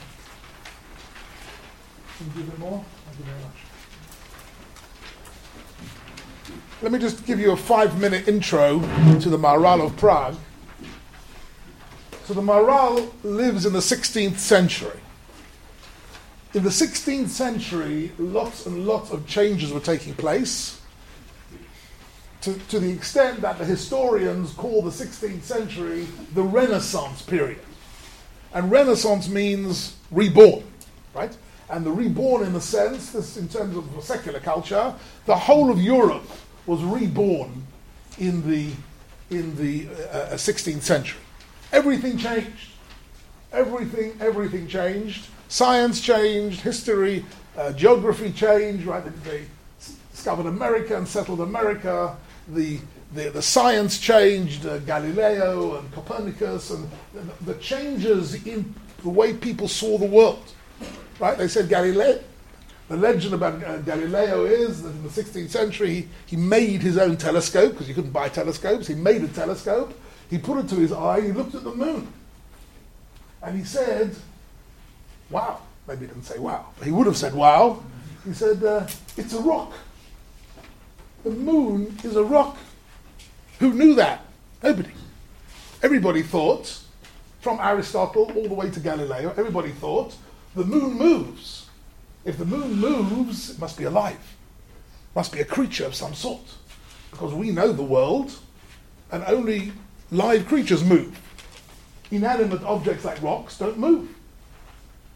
[2.16, 2.82] Can you give me more?
[3.04, 3.56] Thank you very much.
[6.80, 8.80] Let me just give you a five minute intro
[9.20, 10.36] to the Maharal of Prague.
[12.26, 14.98] So the Maharal lives in the 16th century.
[16.54, 20.80] In the 16th century, lots and lots of changes were taking place
[22.40, 27.60] to, to the extent that the historians call the 16th century the Renaissance period.
[28.52, 30.64] And Renaissance means reborn,
[31.14, 31.36] right?
[31.70, 34.92] And the reborn, in a sense, this in terms of secular culture,
[35.26, 36.28] the whole of Europe
[36.66, 37.68] was reborn
[38.18, 38.72] in the
[39.30, 41.20] in the uh, 16th century.
[41.76, 42.70] Everything changed.
[43.52, 45.26] Everything, everything changed.
[45.48, 46.62] Science changed.
[46.62, 47.22] History,
[47.54, 48.86] uh, geography changed.
[48.86, 49.04] Right?
[49.24, 49.44] They,
[50.10, 52.16] discovered America and settled America
[52.48, 52.80] the,
[53.14, 59.34] the, the science changed, uh, Galileo and Copernicus, and the, the, changes in the way
[59.34, 60.42] people saw the world.
[61.20, 61.36] Right?
[61.36, 62.18] They said Galileo.
[62.88, 66.96] The legend about uh, Galileo is that in the 16th century he, he made his
[66.96, 68.86] own telescope because you couldn't buy telescopes.
[68.86, 69.92] He made a telescope.
[70.30, 71.20] He put it to his eye.
[71.20, 72.12] He looked at the moon,
[73.42, 74.16] and he said,
[75.30, 77.82] "Wow." Maybe he didn't say "wow." He would have said "wow."
[78.24, 78.86] He said, uh,
[79.16, 79.72] "It's a rock."
[81.22, 82.56] The moon is a rock.
[83.60, 84.24] Who knew that?
[84.62, 84.90] Nobody.
[85.82, 86.80] Everybody thought,
[87.40, 90.14] from Aristotle all the way to Galileo, everybody thought
[90.54, 91.68] the moon moves.
[92.24, 94.14] If the moon moves, it must be alive.
[94.14, 96.42] It must be a creature of some sort.
[97.10, 98.32] Because we know the world,
[99.12, 99.72] and only
[100.10, 101.18] live creatures move.
[102.10, 104.08] Inanimate objects like rocks don't move.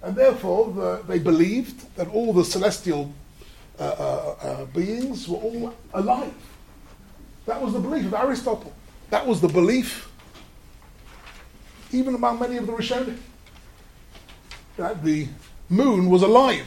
[0.03, 3.13] And therefore, the, they believed that all the celestial
[3.79, 6.35] uh, uh, uh, beings were all alive.
[7.47, 8.73] That was the belief of Aristotle.
[9.11, 10.11] That was the belief,
[11.93, 13.19] even among many of the Rishonim,
[14.77, 15.29] that the
[15.69, 16.67] moon was alive,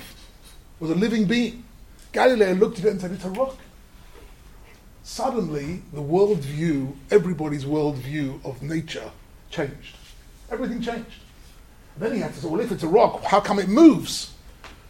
[0.80, 1.64] was a living being.
[2.12, 3.58] Galileo looked at it and said, It's a rock.
[5.04, 9.12] Suddenly, the worldview, everybody's worldview of nature
[9.50, 9.98] changed.
[10.50, 11.20] Everything changed.
[11.96, 14.34] And then he had to say, Well, if it's a rock, how come it moves?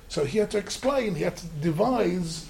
[0.10, 2.48] So he had to explain, he had to devise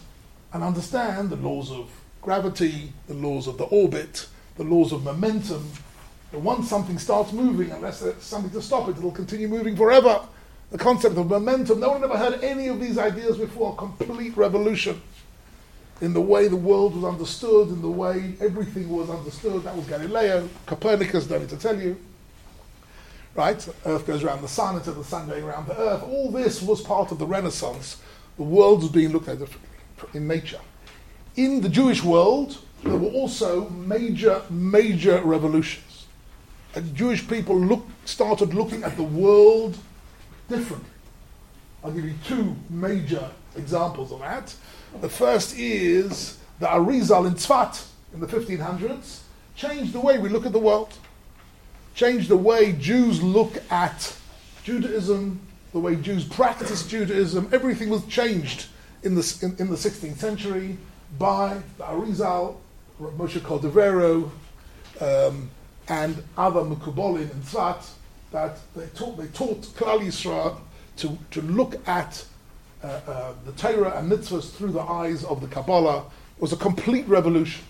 [0.52, 1.90] and understand the laws of
[2.22, 5.72] gravity, the laws of the orbit, the laws of momentum.
[6.32, 10.22] That once something starts moving, unless there's something to stop it, it'll continue moving forever.
[10.72, 13.76] The concept of momentum, no one ever heard any of these ideas before.
[13.76, 15.02] Complete revolution
[16.04, 19.64] in the way the world was understood, in the way everything was understood.
[19.64, 21.98] That was Galileo, Copernicus, don't need to tell you
[23.36, 23.68] right?
[23.86, 26.04] Earth goes around the sun instead of the sun going around the earth.
[26.04, 27.98] All this was part of the Renaissance.
[28.38, 29.70] The world was being looked at differently
[30.14, 30.60] in nature.
[31.36, 36.06] In the Jewish world, there were also major, major revolutions.
[36.76, 39.78] And Jewish people look, started looking at the world
[40.50, 40.90] differently.
[41.84, 44.54] I'll give you two major examples of that.
[45.02, 49.20] The first is the Arizal in Tzfat in the 1500s
[49.56, 50.94] changed the way we look at the world
[51.96, 54.16] changed the way Jews look at
[54.64, 55.40] Judaism,
[55.74, 57.50] the way Jews practice Judaism.
[57.54, 58.68] Everything was changed
[59.04, 60.78] in the, in, in the 16th century
[61.20, 62.58] by the Arizal,
[63.00, 64.32] Moshe Cordovero,
[65.02, 65.50] um,
[65.88, 67.90] and other Mukubolin in Tzfat,
[68.32, 70.60] that they taught, they taught Klal Yisrael
[70.98, 72.26] to, to look at
[72.84, 76.06] uh, uh, the Torah and mitzvahs through the eyes of the Kabbalah.
[76.40, 77.64] Was a complete revolution.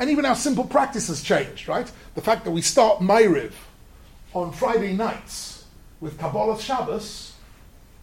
[0.00, 1.90] And even our simple practices changed, right?
[2.14, 3.52] The fact that we start Ma'ariv
[4.32, 5.66] on Friday nights
[6.00, 7.34] with Kabbalah Shabbos,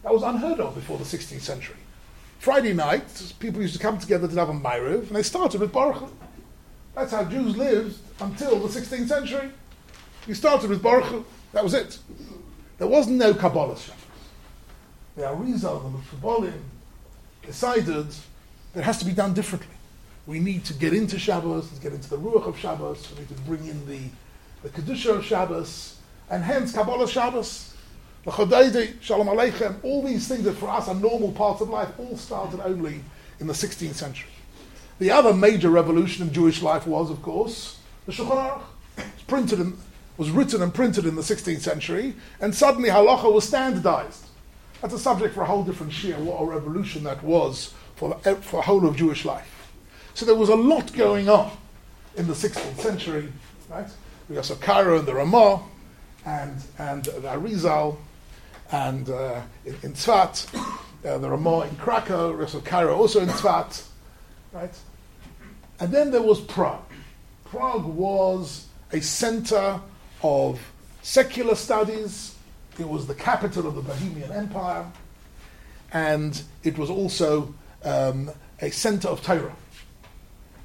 [0.04, 1.76] that was unheard of before the 16th century.
[2.38, 5.72] Friday night, people used to come together to have a Ma'ariv, and they started with
[5.72, 6.08] Baruch
[6.94, 9.50] That's how Jews lived until the 16th century.
[10.26, 11.98] We started with Baruch That was it.
[12.78, 13.97] There was no Kabbalah Shabbos.
[15.18, 16.60] The Arizal, the Mutfabolim,
[17.44, 18.06] decided
[18.72, 19.74] that it has to be done differently.
[20.26, 23.34] We need to get into Shabbos, get into the Ruach of Shabbos, we need to
[23.42, 23.98] bring in the,
[24.62, 25.98] the Kedusha of Shabbos,
[26.30, 27.74] and hence Kabbalah Shabbos,
[28.24, 31.88] the Chodeide, Shalom Aleichem, all these things that for us are normal parts of life,
[31.98, 33.00] all started only
[33.40, 34.30] in the 16th century.
[35.00, 38.62] The other major revolution in Jewish life was, of course, the Shulchan Aruch.
[38.98, 39.76] It's printed in,
[40.16, 44.27] was written and printed in the 16th century, and suddenly halacha was standardized.
[44.80, 48.36] That's a subject for a whole different shir, what a revolution that was for the,
[48.36, 49.72] for the whole of Jewish life.
[50.14, 51.50] So there was a lot going on
[52.16, 53.32] in the 16th century,
[53.68, 53.88] right?
[54.28, 55.62] We also Karo and the Ramah,
[56.24, 57.96] and, and the Arizal,
[58.70, 60.54] and uh, in, in Tzfat,
[61.04, 63.84] uh, the Ramah in Krakow, we also Karo also in Tzfat,
[64.52, 64.76] right?
[65.80, 66.82] And then there was Prague.
[67.44, 69.80] Prague was a center
[70.22, 70.60] of
[71.02, 72.34] secular studies.
[72.78, 74.86] It was the capital of the Bohemian Empire.
[75.92, 77.54] And it was also
[77.84, 79.56] um, a center of Torah.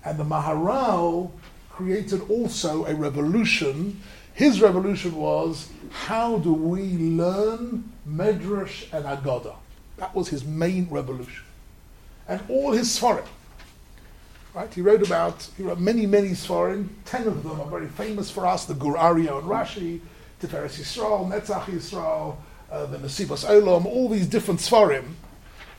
[0.06, 1.32] And the Maharal
[1.70, 4.02] created also a revolution.
[4.34, 9.56] His revolution was how do we learn Medrash and Agadah?
[9.98, 11.46] That was his main revolution.
[12.28, 13.28] And all his Sfarim,
[14.54, 14.72] Right?
[14.72, 16.90] He wrote about, he wrote many, many Sfarim.
[17.06, 20.00] Ten of them are very famous for us, the Gur Aryeh and Rashi,
[20.44, 22.36] Tiferes Yisrael, Netzach Yisrael,
[22.70, 25.14] uh, the Nesivos Olam, all these different Sfarim.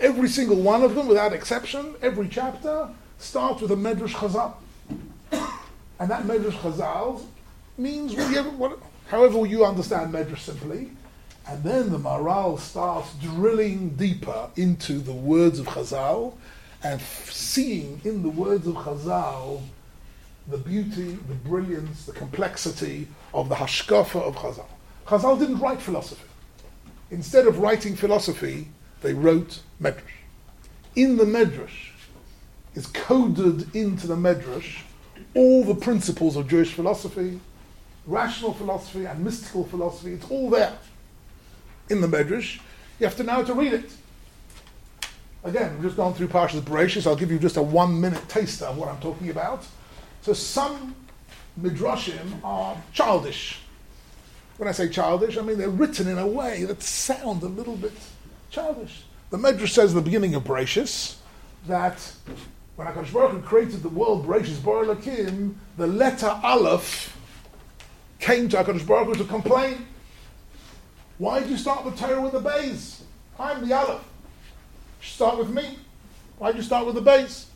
[0.00, 2.88] Every single one of them, without exception, every chapter
[3.18, 4.54] starts with a Medrash Chazal.
[6.00, 7.22] And that Medrash Chazal
[7.76, 10.90] means whatever, what, however you understand Medrash simply.
[11.46, 16.34] And then the Maharal starts drilling deeper into the words of Chazal
[16.82, 19.60] and seeing in the words of Chazal
[20.48, 24.66] the beauty, the brilliance, the complexity of the hashkafa of Chazal.
[25.06, 26.26] Chazal didn't write philosophy.
[27.10, 28.68] Instead of writing philosophy,
[29.02, 30.00] they wrote Medrash.
[30.96, 31.90] In the Medrash
[32.74, 34.82] is coded into the Medrash
[35.34, 37.40] all the principles of Jewish philosophy,
[38.06, 40.12] rational philosophy and mystical philosophy.
[40.12, 40.78] It's all there
[41.90, 42.60] in the Medrash.
[43.00, 43.90] You have to know how to read it.
[45.42, 47.06] Again, we've just gone through Parshas Bereshis.
[47.06, 49.66] I'll give you just a one-minute taster of what I'm talking about.
[50.22, 50.94] So some
[51.60, 53.58] midrashim are childish.
[54.56, 57.76] When I say childish, I mean they're written in a way that sound a little
[57.76, 57.92] bit
[58.50, 59.04] childish.
[59.30, 61.16] The Medrash says at the beginning of Bereshis
[61.66, 62.12] that
[62.76, 67.16] when HaKadosh Baruch Hu created the world, Bereshis Bara Elokim, the letter Aleph
[68.20, 69.86] came to HaKadosh Baruch Hu to complain.
[71.18, 73.00] Why did you start the Torah with the Beis?
[73.38, 74.04] I'm the Aleph.
[75.02, 75.78] Start with me.
[76.38, 77.46] Why'd you start with the Beis?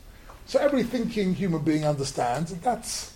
[0.45, 3.13] So every thinking human being understands that that's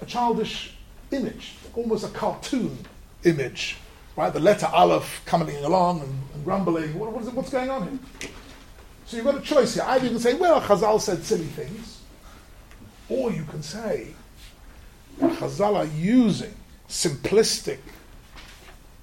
[0.00, 0.74] a childish
[1.10, 2.78] image, almost a cartoon
[3.24, 3.76] image,
[4.16, 4.32] right?
[4.32, 6.98] The letter Aleph coming along and, and grumbling.
[6.98, 8.30] What, what is it, what's going on here?
[9.06, 9.84] So you've got a choice here.
[9.86, 12.00] Either you can say, well, Chazal said silly things,
[13.08, 14.08] or you can say
[15.18, 16.54] Chazal are using
[16.88, 17.78] simplistic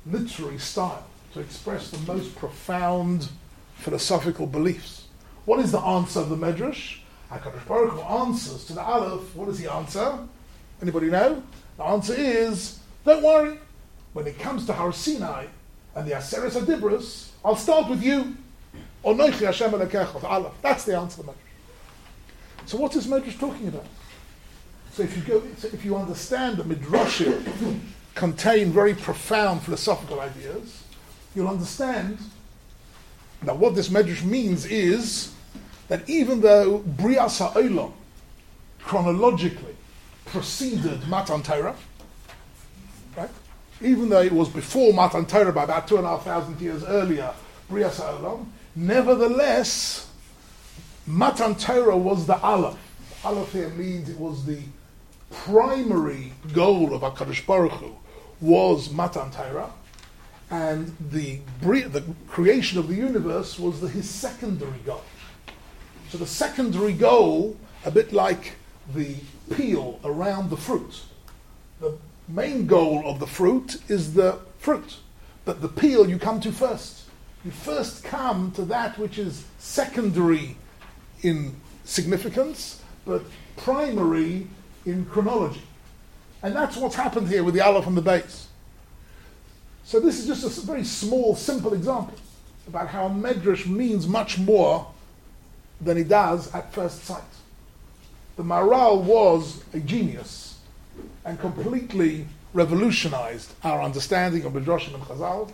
[0.06, 3.30] literary style to express the most profound
[3.76, 5.08] philosophical beliefs.
[5.46, 7.00] What is the answer of the Medrash?
[7.32, 9.36] HaKadosh Baruch Hu answers to the Aleph.
[9.36, 10.20] What does he answer?
[10.82, 11.44] Anybody know?
[11.78, 13.58] The answer is, don't worry.
[14.14, 15.46] When it comes to Har Sinai
[15.96, 18.36] and the Aseres HaDibros, I'll start with you.
[19.04, 20.52] The.
[20.62, 21.36] That's the answer to the Medrash.
[22.66, 23.86] So what is Medrash talking about?
[24.92, 27.80] So if you go, so if you understand that Midrashim
[28.16, 30.84] contain very profound philosophical ideas,
[31.36, 32.18] you'll understand
[33.42, 35.32] now, what this medrash means is
[35.88, 37.94] that even though Brias HaOlam
[38.80, 39.76] chronologically
[40.28, 41.76] preceded Matan Torah,
[43.16, 43.30] right?
[43.82, 46.84] Even though it was before Matan Torah by about two and a half thousand years
[46.84, 47.34] earlier,
[47.70, 50.10] Brias HaOlam, nevertheless,
[51.06, 52.78] Matan Torah was the Aleph.
[53.24, 54.60] Aleph here means it was the
[55.30, 57.96] primary goal of HaKadosh Baruch Hu
[58.40, 59.72] was Matan Torah,
[60.50, 65.04] and the, the creation of the universe was the, his secondary goal.
[66.10, 68.56] So the secondary goal, a bit like
[68.94, 69.16] the
[69.50, 71.02] peel around the fruit,
[71.80, 74.98] the main goal of the fruit is the fruit,
[75.46, 77.04] but the peel you come to first.
[77.46, 80.58] You first come to that which is secondary
[81.22, 83.24] in significance, but
[83.56, 84.48] primary
[84.86, 85.62] in chronology.
[86.44, 88.46] And that's what's happened here with the aleph and the Beis.
[89.84, 92.18] So this is just a very small, simple example
[92.68, 94.86] about how a medrash means much more
[95.80, 97.24] than it does at first sight.
[98.38, 100.60] The Maharal was a genius
[101.26, 105.52] and completely revolutionized our understanding of Midrashim and Chazal.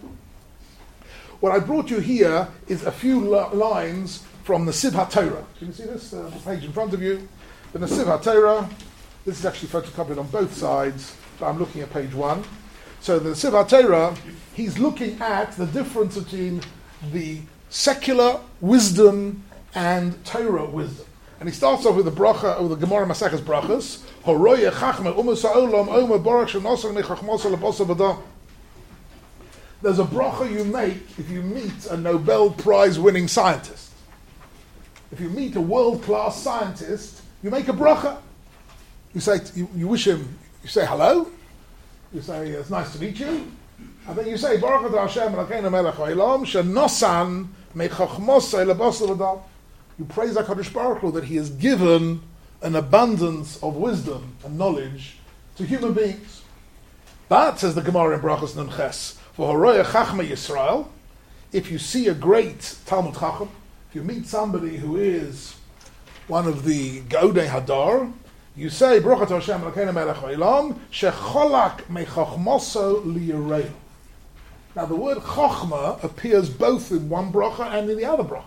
[1.39, 5.45] what I brought you here is a few li- lines from the Siv HaTorah.
[5.57, 7.25] Can you see this uh, page in front of you?
[7.71, 8.69] The Nasiv HaTorah.
[9.25, 12.43] This is actually photocopied on both sides, but I'm looking at page one.
[12.99, 14.17] So the Nasiv HaTorah,
[14.53, 16.61] he's looking at the difference between
[17.13, 21.05] the secular wisdom and Torah wisdom.
[21.43, 24.01] And he starts off with the bracha, with the Gemara Maseches Brachas.
[24.23, 28.21] Horoye chachma umus ha'olam omer barak shenosar nechachmosa lebosa b'dam.
[29.81, 33.91] There's a bracha you make if you meet a Nobel Prize winning scientist.
[35.11, 38.19] If you meet a world class scientist, you make a bracha.
[39.13, 41.27] You say, you, you wish him, you say hello.
[42.13, 43.51] You say, it's nice to meet you.
[44.07, 49.41] And then you say, Baruch Hashem melech haolam, shenosan mechachmosa lebosa b'dam.
[49.99, 52.21] You praise HaKadosh Baruch Hu that He has given
[52.61, 55.17] an abundance of wisdom and knowledge
[55.57, 56.41] to human beings.
[57.29, 60.87] But, says the Gemara in Brachos Nun Ches, for Horoya Chachma Yisrael,
[61.51, 63.49] if you see a great Talmud Chacham,
[63.89, 65.55] if you meet somebody who is
[66.27, 68.11] one of the Gaudei Hadar,
[68.55, 73.69] you say, Baruch Atah Hashem Elokeinu melech haolam, shecholak mechachmoso liyirei.
[74.75, 78.45] Now the word Chachma appears both in one bracha and in the other bracha.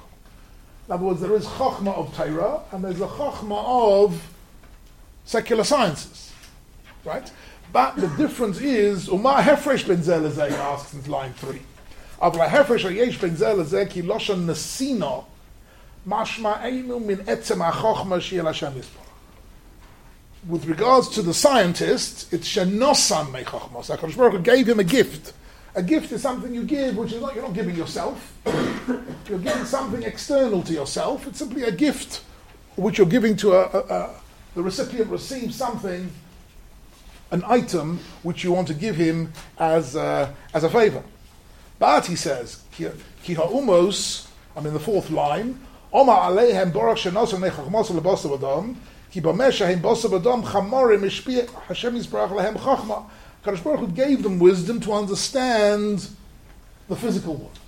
[0.86, 4.30] In other words, there is chokhmah of Torah and there's a chokhmah of
[5.24, 6.32] secular sciences,
[7.04, 7.30] right?
[7.72, 11.62] But the difference is, Uma Hefresh ben Zelazek asks in line three.
[12.22, 15.24] Avla Hefresh Ayesh ben Zelazek, Yiloshan Nesino,
[16.06, 19.02] Mashma Einu min Etzem HaChochma Shiel Hashem Yisborach.
[20.48, 23.94] With regards to the scientist, it's Shenosam Mechochmos.
[23.94, 25.32] HaKadosh Baruch gave him a gift
[25.76, 28.32] a gift is something you give, which is not, you're not giving yourself.
[29.28, 31.26] you're giving something external to yourself.
[31.26, 32.22] It's simply a gift
[32.76, 34.10] which you're giving to a, a, a
[34.54, 36.10] the recipient receives something,
[37.30, 41.02] an item which you want to give him as a, as a favor.
[41.78, 45.60] But he says, ki ha'umos, I'm in the fourth line,
[45.92, 48.76] Oma aleihem barak shenosam nechachmos lebosa v'dom,
[49.10, 53.04] ki b'mesha hem bosa v'dom chamorim ishpi Hashem yisbarach lehem chachma.
[53.46, 56.08] Kadosh Baruch Hu gave them wisdom to understand
[56.88, 57.58] the physical world,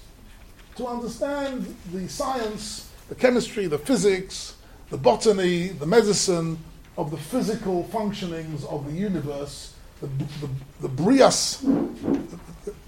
[0.74, 4.56] to understand the science, the chemistry, the physics,
[4.90, 6.58] the botany, the medicine
[6.96, 10.48] of the physical functionings of the universe, the, the,
[10.80, 11.60] the brias,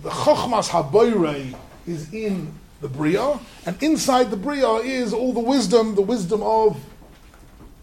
[0.03, 1.55] the, chokhmas haboirei
[1.87, 6.77] is in the bria, and inside the bria is all the wisdom, the wisdom of,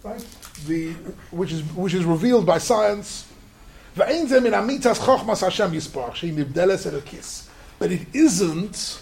[0.04, 0.26] right,
[0.66, 0.92] the
[1.32, 3.27] which is which is revealed by science.
[3.98, 4.10] But
[7.92, 9.02] it isn't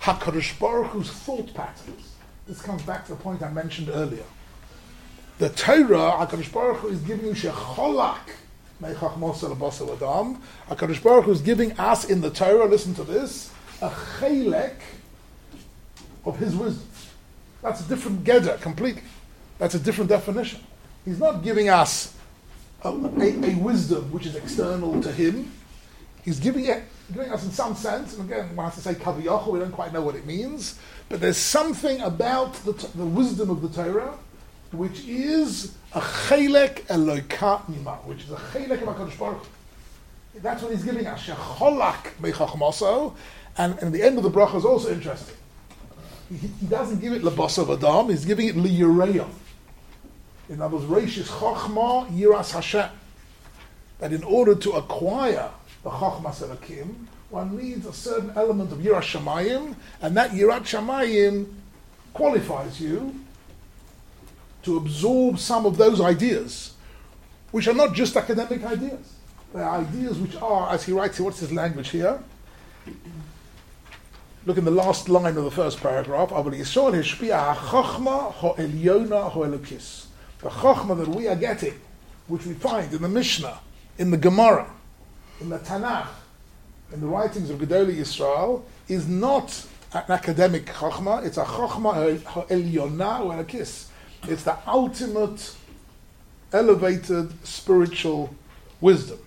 [0.00, 2.14] Hakadosh Baruch Hu's thought patterns.
[2.46, 4.24] This comes back to the point I mentioned earlier.
[5.38, 8.20] The Torah, HaKadosh Baruch Hu is giving you shecholak
[8.80, 10.40] meichachmos adam.
[10.68, 14.76] HaKadosh Baruch Hu is giving us in the Torah, listen to this, a chelek
[16.24, 16.86] of His wisdom.
[17.62, 19.02] That's a different gedder completely.
[19.58, 20.60] That's a different definition.
[21.04, 22.14] He's not giving us
[22.84, 25.50] a, a, wisdom which is external to Him.
[26.24, 26.82] He's giving it,
[27.12, 30.02] giving us in some sense, and again, when I say kaviyachol, we don't quite know
[30.02, 30.78] what it means,
[31.08, 34.14] but there's something about the, the wisdom of the Torah
[34.72, 39.46] which is a chelek eloka mima, which is a chelek of HaKadosh Baruch.
[40.36, 41.26] That's what he's giving us.
[41.26, 43.14] Shecholak meichachmoso,
[43.56, 45.36] and, and the end of the bracha is also interesting.
[46.28, 49.28] He, he doesn't give it lebasa v'adam, he's giving it liyireya.
[50.48, 52.90] In other words, reishis chachma yiras Hashem.
[53.98, 55.50] That in order to acquire
[55.82, 61.52] the chachmas elakim, one needs a certain element of yiras shamayim, and that yirat shamayim
[62.12, 63.14] qualifies you
[64.62, 66.74] to absorb some of those ideas,
[67.50, 69.14] which are not just academic ideas.
[69.52, 72.22] They are ideas which are, as he writes here, what's his language here?
[74.46, 76.32] Look in the last line of the first paragraph.
[80.44, 81.72] The chokhmah that we are getting,
[82.28, 83.60] which we find in the Mishnah,
[83.96, 84.70] in the Gemara,
[85.40, 86.08] in the Tanakh,
[86.92, 89.64] in the writings of Gedolei Yisrael, is not
[89.94, 93.88] an academic chokhmah, it's a chokhmah ha'elyona or a kiss.
[94.28, 95.54] It's the ultimate
[96.52, 98.34] elevated spiritual
[98.82, 99.20] wisdom.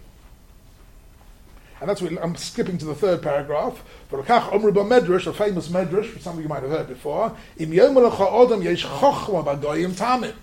[1.80, 3.84] And that's what I'm skipping to the third paragraph.
[4.10, 7.36] For Rakach Omru Medrash, a famous Medrash, which some of you might have heard before,
[7.58, 10.36] Im Odom Yesh Chochma Bagoyim Tamim.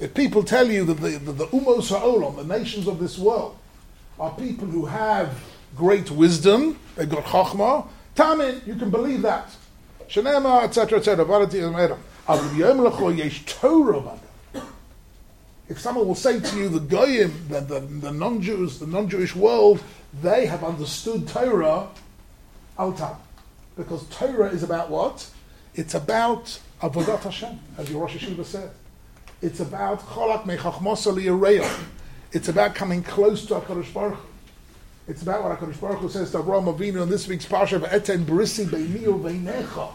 [0.00, 3.56] If people tell you that the, the, the Umos Ha'olam, the nations of this world,
[4.18, 5.38] are people who have
[5.76, 7.86] great wisdom, they've got Chochma,
[8.16, 9.54] Tamin, you can believe that.
[10.08, 11.24] Shanema, etc., etc.,
[15.68, 19.80] if someone will say to you, the Goyim, the, the, the non-Jews, the non-Jewish world,
[20.20, 21.86] they have understood Torah,
[22.76, 23.14] Altam.
[23.76, 25.30] Because Torah is about what?
[25.76, 28.70] It's about Avodat Hashem, as your Rosh Yeshiva said.
[29.42, 31.84] It's about Cholak Mechachmosa Liyareya.
[32.32, 34.18] It's about coming close to HaKadosh Baruch.
[35.08, 38.24] It's about what HaKadosh Baruch Hu says to Avraham Avinu in this week's Parsha, V'eten
[38.26, 39.92] brisi beini uveinecha.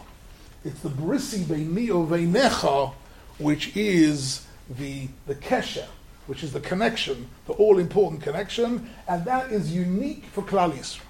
[0.64, 2.92] It's the brisi beini uveinecha,
[3.38, 5.86] which is the, the kesher,
[6.26, 11.02] which is the connection, the all-important connection, and that is unique for Klal Yisrael.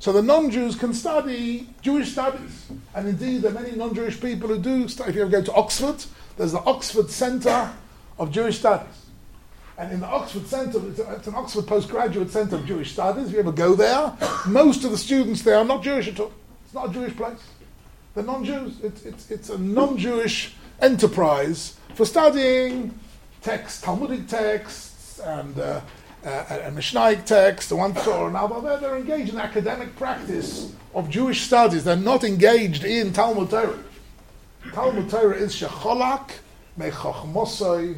[0.00, 4.58] So the non-Jews can study Jewish studies, and indeed there are many non-Jewish people who
[4.58, 4.84] do.
[4.84, 6.04] If you ever go to Oxford,
[6.36, 7.72] there's the Oxford Centre
[8.18, 9.06] of Jewish Studies,
[9.76, 13.28] and in the Oxford Centre, it's, an Oxford Postgraduate Centre of Jewish Studies.
[13.28, 14.16] If you ever go there,
[14.46, 16.32] most of the students there are not Jewish at all.
[16.64, 17.42] It's not a Jewish place.
[18.14, 18.80] They're non-Jews.
[18.82, 22.96] It's, it's, it's a non-Jewish enterprise for studying
[23.42, 25.80] texts, Talmudic texts, and uh,
[26.24, 28.60] uh, and Mishnaic texts, the one Torah and other.
[28.60, 31.84] They're, they're engaged in academic practice of Jewish studies.
[31.84, 33.78] They're not engaged in Talmud Torah.
[34.72, 36.30] Talmud Torah is shecholak
[36.78, 37.96] mechachmosoi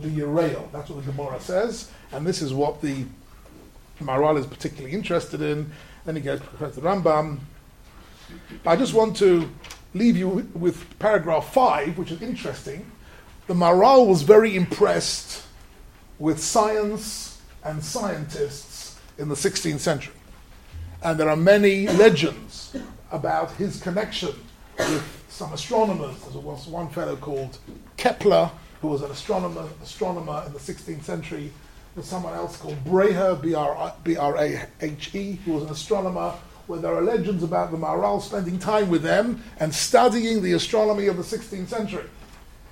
[0.00, 0.70] liyireil.
[0.72, 3.04] That's what the Gemara says, and this is what the
[4.00, 5.70] Maharal is particularly interested in.
[6.04, 7.38] Then he goes to Professor Rambam.
[8.62, 9.48] But I just want to
[9.94, 12.90] leave you with, paragraph five, which is interesting.
[13.46, 15.44] The Maharal was very impressed
[16.18, 20.14] with science and scientists in the 16th century.
[21.02, 22.76] And there are many legends
[23.10, 24.34] about his connection
[24.78, 26.16] with some astronomers.
[26.32, 27.58] There was one fellow called
[27.98, 31.52] Kepler, who was an astronomer, astronomer in the 16th century.
[31.94, 33.42] There's someone else called Brahe,
[34.02, 36.32] B-R-A-H-E, who was an astronomer,
[36.66, 41.06] where there are legends about the Maharal spending time with them and studying the astronomy
[41.06, 42.08] of the 16th century.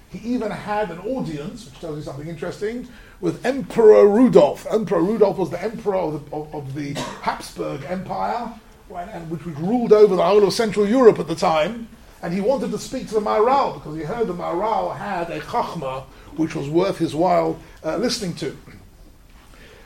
[0.09, 2.89] He even had an audience, which tells you something interesting,
[3.21, 4.67] with Emperor Rudolf.
[4.71, 8.53] Emperor Rudolf was the emperor of the, of, of the Habsburg Empire,
[8.89, 11.89] when, and which was ruled over the whole of Central Europe at the time.
[12.25, 15.41] And he wanted to speak to the Maharal because he heard the Maharal had a
[15.41, 16.05] chachma
[16.37, 18.57] which was worth his while uh, listening to.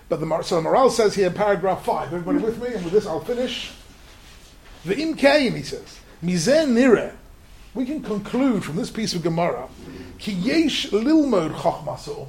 [0.08, 2.74] But the, so the Maharal says here in paragraph 5, everybody with me?
[2.74, 3.72] And with this I'll finish.
[4.84, 7.16] The imkaim, he says, mizen nire.
[7.74, 9.66] We can conclude from this piece of Gemara,
[10.20, 12.28] ki yesh lilmod chachmas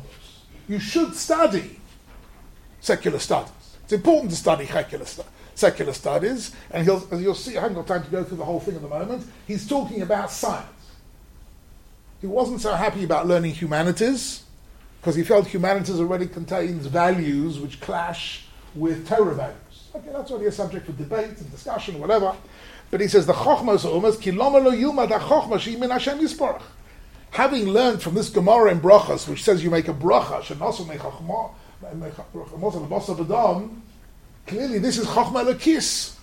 [0.67, 1.79] You should study
[2.81, 3.51] secular studies.
[3.83, 5.05] It's important to study secular,
[5.59, 8.45] secular studies, and he'll, as you'll see, I haven't got time to go through the
[8.45, 9.27] whole thing at the moment.
[9.45, 10.65] He's talking about science.
[12.21, 14.43] He wasn't so happy about learning humanities,
[14.99, 18.45] because he felt humanities already contains values which clash
[18.75, 19.89] with Torah values.
[19.95, 22.35] Okay, that's already a subject for debate and discussion, whatever.
[22.91, 26.61] But he says the chokhmah umas ki lo yilmad chokhmah she min Hashem yisparach.
[27.31, 31.51] Having learned from this Gemara in Brachas, which says you make a bracha, shenasu mechachma,
[34.48, 36.14] clearly this is chokhmah lekis.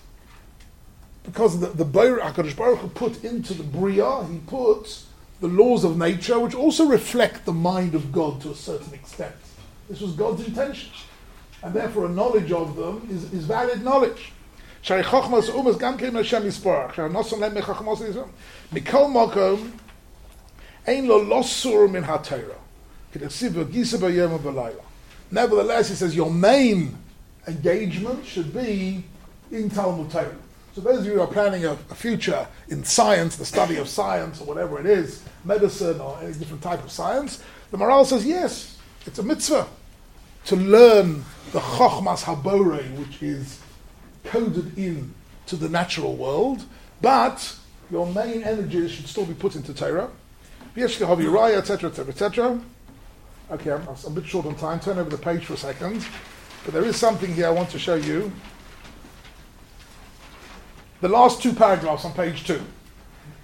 [1.24, 5.02] Because the, the HaKadosh Baruch Hu put into the Bria, he put
[5.40, 9.34] the laws of nature, which also reflect the mind of God to a certain extent.
[9.88, 10.90] This was God's intention.
[11.62, 14.32] And therefore a knowledge of them is, is valid knowledge.
[14.82, 18.26] שהרי חוכמוס אומס גם כן השם יספורך, שהנוסון להם מחוכמוס יספורך.
[18.72, 19.70] מכל מקום,
[20.86, 22.38] אין לו לא סור מן התרא,
[23.12, 24.82] כדכסיב וגיסא ביום ובלילה.
[25.32, 26.98] Nevertheless, he says your main
[27.47, 29.03] engagement should be
[29.51, 30.35] in Talmud Torah.
[30.75, 33.89] So those of you who are planning a, a, future in science, the study of
[33.89, 38.25] science or whatever it is, medicine or any different type of science, the Maharal says
[38.25, 39.67] yes, it's a mitzvah
[40.45, 43.59] to learn the Chochmas Habore, which is
[44.23, 45.13] coded in
[45.47, 46.63] to the natural world,
[47.01, 47.55] but
[47.89, 50.09] your main energies should still be put into Torah.
[51.55, 52.61] etc., etc., etc.
[53.49, 54.79] Okay, I'm, I'm a bit short on time.
[54.79, 56.05] Turn over the page for a second.
[56.65, 58.31] But there is something here I want to show you.
[61.01, 62.61] The last two paragraphs on page two.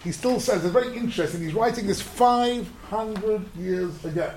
[0.04, 4.34] He still says, it's very interesting, he's writing this 500 years ago.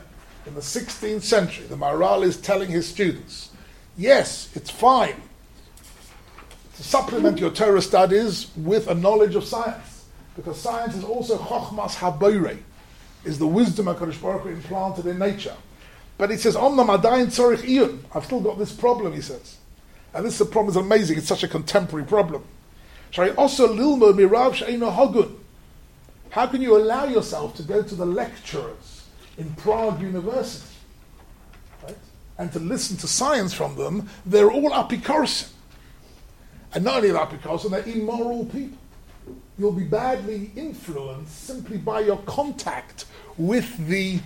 [0.47, 3.51] In the 16th century, the Maharal is telling his students,
[3.97, 5.21] yes, it's fine
[6.77, 10.05] to supplement your Torah studies with a knowledge of science.
[10.37, 12.59] Because science is also chokhmas haboire,
[13.25, 15.57] is the wisdom of Baruch Hu implanted in nature.
[16.19, 18.01] But he says, Omnam adayin tzorich iyun.
[18.15, 19.59] I've still got this problem, he says.
[20.15, 21.19] And this problem is amazing.
[21.19, 22.45] It's such a contemporary problem.
[23.19, 25.35] also lilmo mirav hagun.
[26.31, 29.05] How can you allow yourself to go to the lecturers
[29.39, 30.67] in Prague University
[32.39, 34.09] and to listen to science from them?
[34.25, 35.51] They're all apikorsim.
[36.75, 38.79] And not only that, because they're immoral people.
[39.59, 43.07] You'll be badly influenced simply by your contact
[43.39, 44.21] with the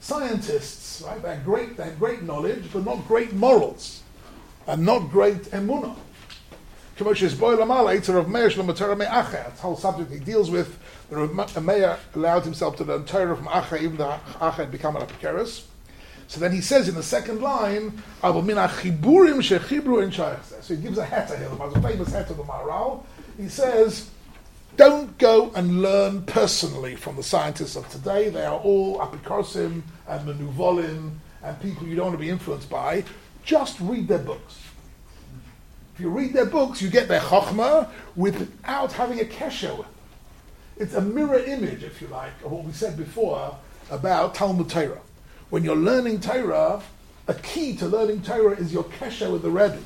[0.00, 1.20] scientists, right?
[1.22, 4.02] They're great, they have great knowledge, but not great morals,
[4.66, 5.96] and not great emunah.
[6.98, 9.48] Boy lamal eiter of Meir Shlom Torah me'acha.
[9.50, 10.78] It's whole subject he deals with.
[11.10, 14.72] The Rav uh, Meir allowed himself to learn Torah from Acher, even though Acher had
[14.72, 15.62] become an Apikaris.
[16.26, 20.12] So then he says in the second line, "Avo min achiburim shechibru in
[20.60, 23.04] So he gives a heter here, the most famous heter of the Maharal.
[23.38, 24.10] He says,
[24.78, 28.30] don't go and learn personally from the scientists of today.
[28.30, 33.02] They are all apikorsim and menuvolim and people you don't want to be influenced by.
[33.44, 34.62] Just read their books.
[35.94, 39.84] If you read their books, you get their chokhmah without having a kesher
[40.76, 43.56] It's a mirror image, if you like, of what we said before
[43.90, 45.00] about Talmud Torah.
[45.50, 46.80] When you're learning Torah,
[47.26, 49.80] a key to learning Torah is your kesher with the Rebbe.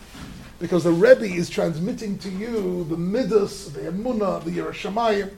[0.63, 5.33] Because the Rebbe is transmitting to you the midas, the emunah, the yiras shamayim,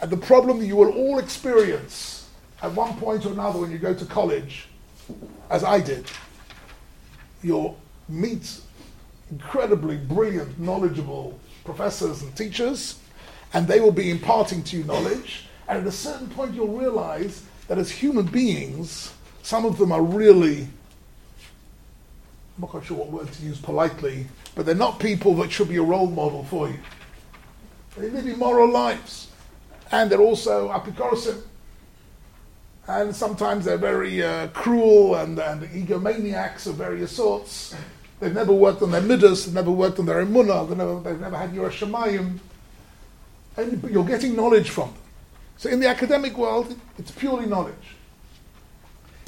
[0.00, 2.28] and the problem that you will all experience
[2.60, 4.66] at one point or another when you go to college,
[5.48, 6.06] as I did.
[7.40, 7.78] You'll
[8.08, 8.60] meet
[9.30, 12.98] incredibly brilliant, knowledgeable professors and teachers,
[13.54, 15.46] and they will be imparting to you knowledge.
[15.68, 20.02] And at a certain point, you'll realize that as human beings, some of them are
[20.02, 20.66] really,
[22.58, 25.76] not quite sure what word to use politely, but they're not people that should be
[25.76, 26.78] a role model for you.
[27.96, 29.28] They live immoral lives.
[29.90, 31.42] And they're also apikorosim.
[32.86, 37.74] And sometimes they're very uh, cruel and, and egomaniacs of various sorts.
[38.20, 41.20] They've never worked on their midas, they've never worked on their emunah, they've never, they've
[41.20, 42.38] never had Yerushalayim.
[43.56, 45.02] And you're getting knowledge from them.
[45.56, 47.74] So in the academic world, it's purely knowledge.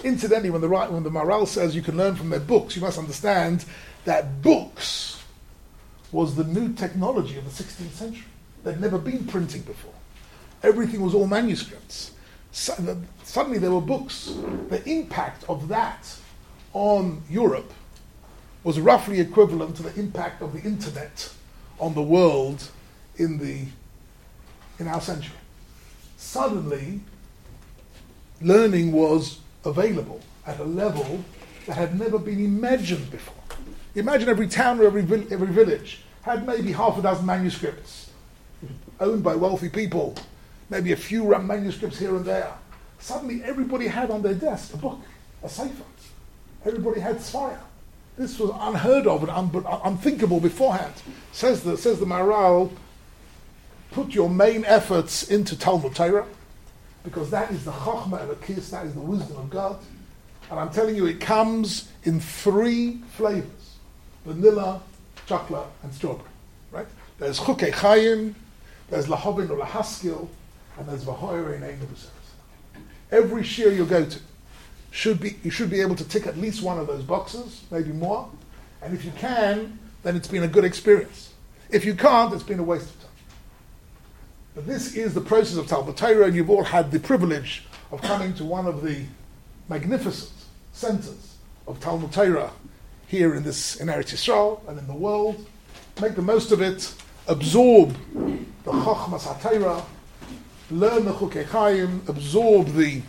[0.03, 2.83] Incidentally, when the, right when the Maharal says you can learn from their books, you
[2.83, 3.65] must understand
[4.05, 5.23] that books
[6.13, 8.25] was the new technology of the 16th century.
[8.65, 9.93] There'd never been printing before.
[10.63, 12.13] Everything was all manuscripts.
[12.53, 14.35] suddenly there were books.
[14.69, 16.17] The impact of that
[16.73, 17.73] on Europe
[18.65, 21.33] was roughly equivalent to the impact of the internet
[21.79, 22.71] on the world
[23.17, 23.65] in the
[24.79, 25.37] in our century.
[26.17, 27.01] Suddenly,
[28.41, 31.25] learning was available at a level
[31.67, 33.35] that had never been imagined before.
[33.95, 38.11] Imagine every town or every, every village had maybe half a dozen manuscripts
[39.01, 40.15] owned by wealthy people,
[40.69, 42.53] maybe a few run manuscripts here and there.
[42.99, 45.01] Suddenly, everybody had on their desk a book,
[45.43, 45.85] a sefer.
[46.65, 47.59] Everybody had Sfire.
[48.19, 50.93] This was unheard of and un- unthinkable beforehand.
[51.33, 52.71] Says the, says the Maharal,
[53.93, 56.27] put your main efforts into Talmud Torah,
[57.03, 59.79] because that is the Chachma and the Kiss, that is the wisdom of God.
[60.51, 63.77] And I'm telling you, it comes in three flavors
[64.27, 64.83] vanilla,
[65.27, 66.29] chocolate, and strawberry.
[66.71, 66.87] Right?
[67.19, 68.35] There's Chukei Chayim,
[68.91, 70.29] there's Lahovin or Lahaskil,
[70.79, 71.89] and there's Vahoyer in
[73.11, 74.21] Every shir you go to,
[74.91, 77.93] should be, you should be able to tick at least one of those boxes, maybe
[77.93, 78.29] more.
[78.83, 81.33] And if you can, then it's been a good experience.
[81.71, 83.10] If you can't, it's been a waste of time.
[84.55, 88.03] But this is the process of Talmud Torah, and you've all had the privilege of
[88.03, 89.05] coming to one of the
[89.69, 90.33] magnificent
[90.73, 91.37] centers
[91.69, 92.51] of Talmud Torah
[93.07, 95.47] here in this in Eretz Yisrael and in the world.
[96.03, 96.93] Make the most of it.
[97.29, 97.95] Absorb
[98.65, 99.85] the Chachmas HaTorah.
[100.73, 102.03] Learn the Chukei Chaim.
[102.09, 103.03] Absorb the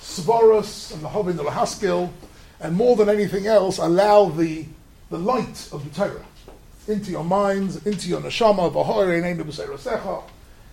[0.00, 2.12] Svaros and the Hovin the Haskell,
[2.58, 4.64] and more than anything else, allow the,
[5.10, 6.24] the light of the Torah
[6.88, 10.22] into your minds, into your neshama, v'hoire name b'seirosecha,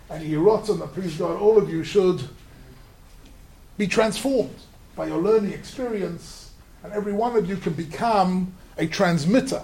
[0.09, 2.22] and Yerotzim, and please God, all of you should
[3.78, 4.55] be transformed
[4.95, 6.51] by your learning experience,
[6.84, 9.64] and every one of you can become a transmitter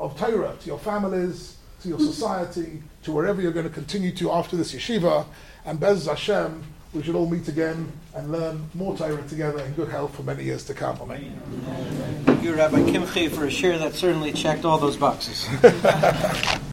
[0.00, 4.30] of Torah to your families, to your society, to wherever you're going to continue to
[4.30, 5.26] after this yeshiva,
[5.64, 6.64] and Bez Hashem,
[6.94, 10.44] we should all meet again and learn more Torah together in good health for many
[10.44, 10.98] years to come.
[11.00, 12.22] Amen.
[12.24, 15.46] Thank you, Rabbi Kimchi, for a share that certainly checked all those boxes.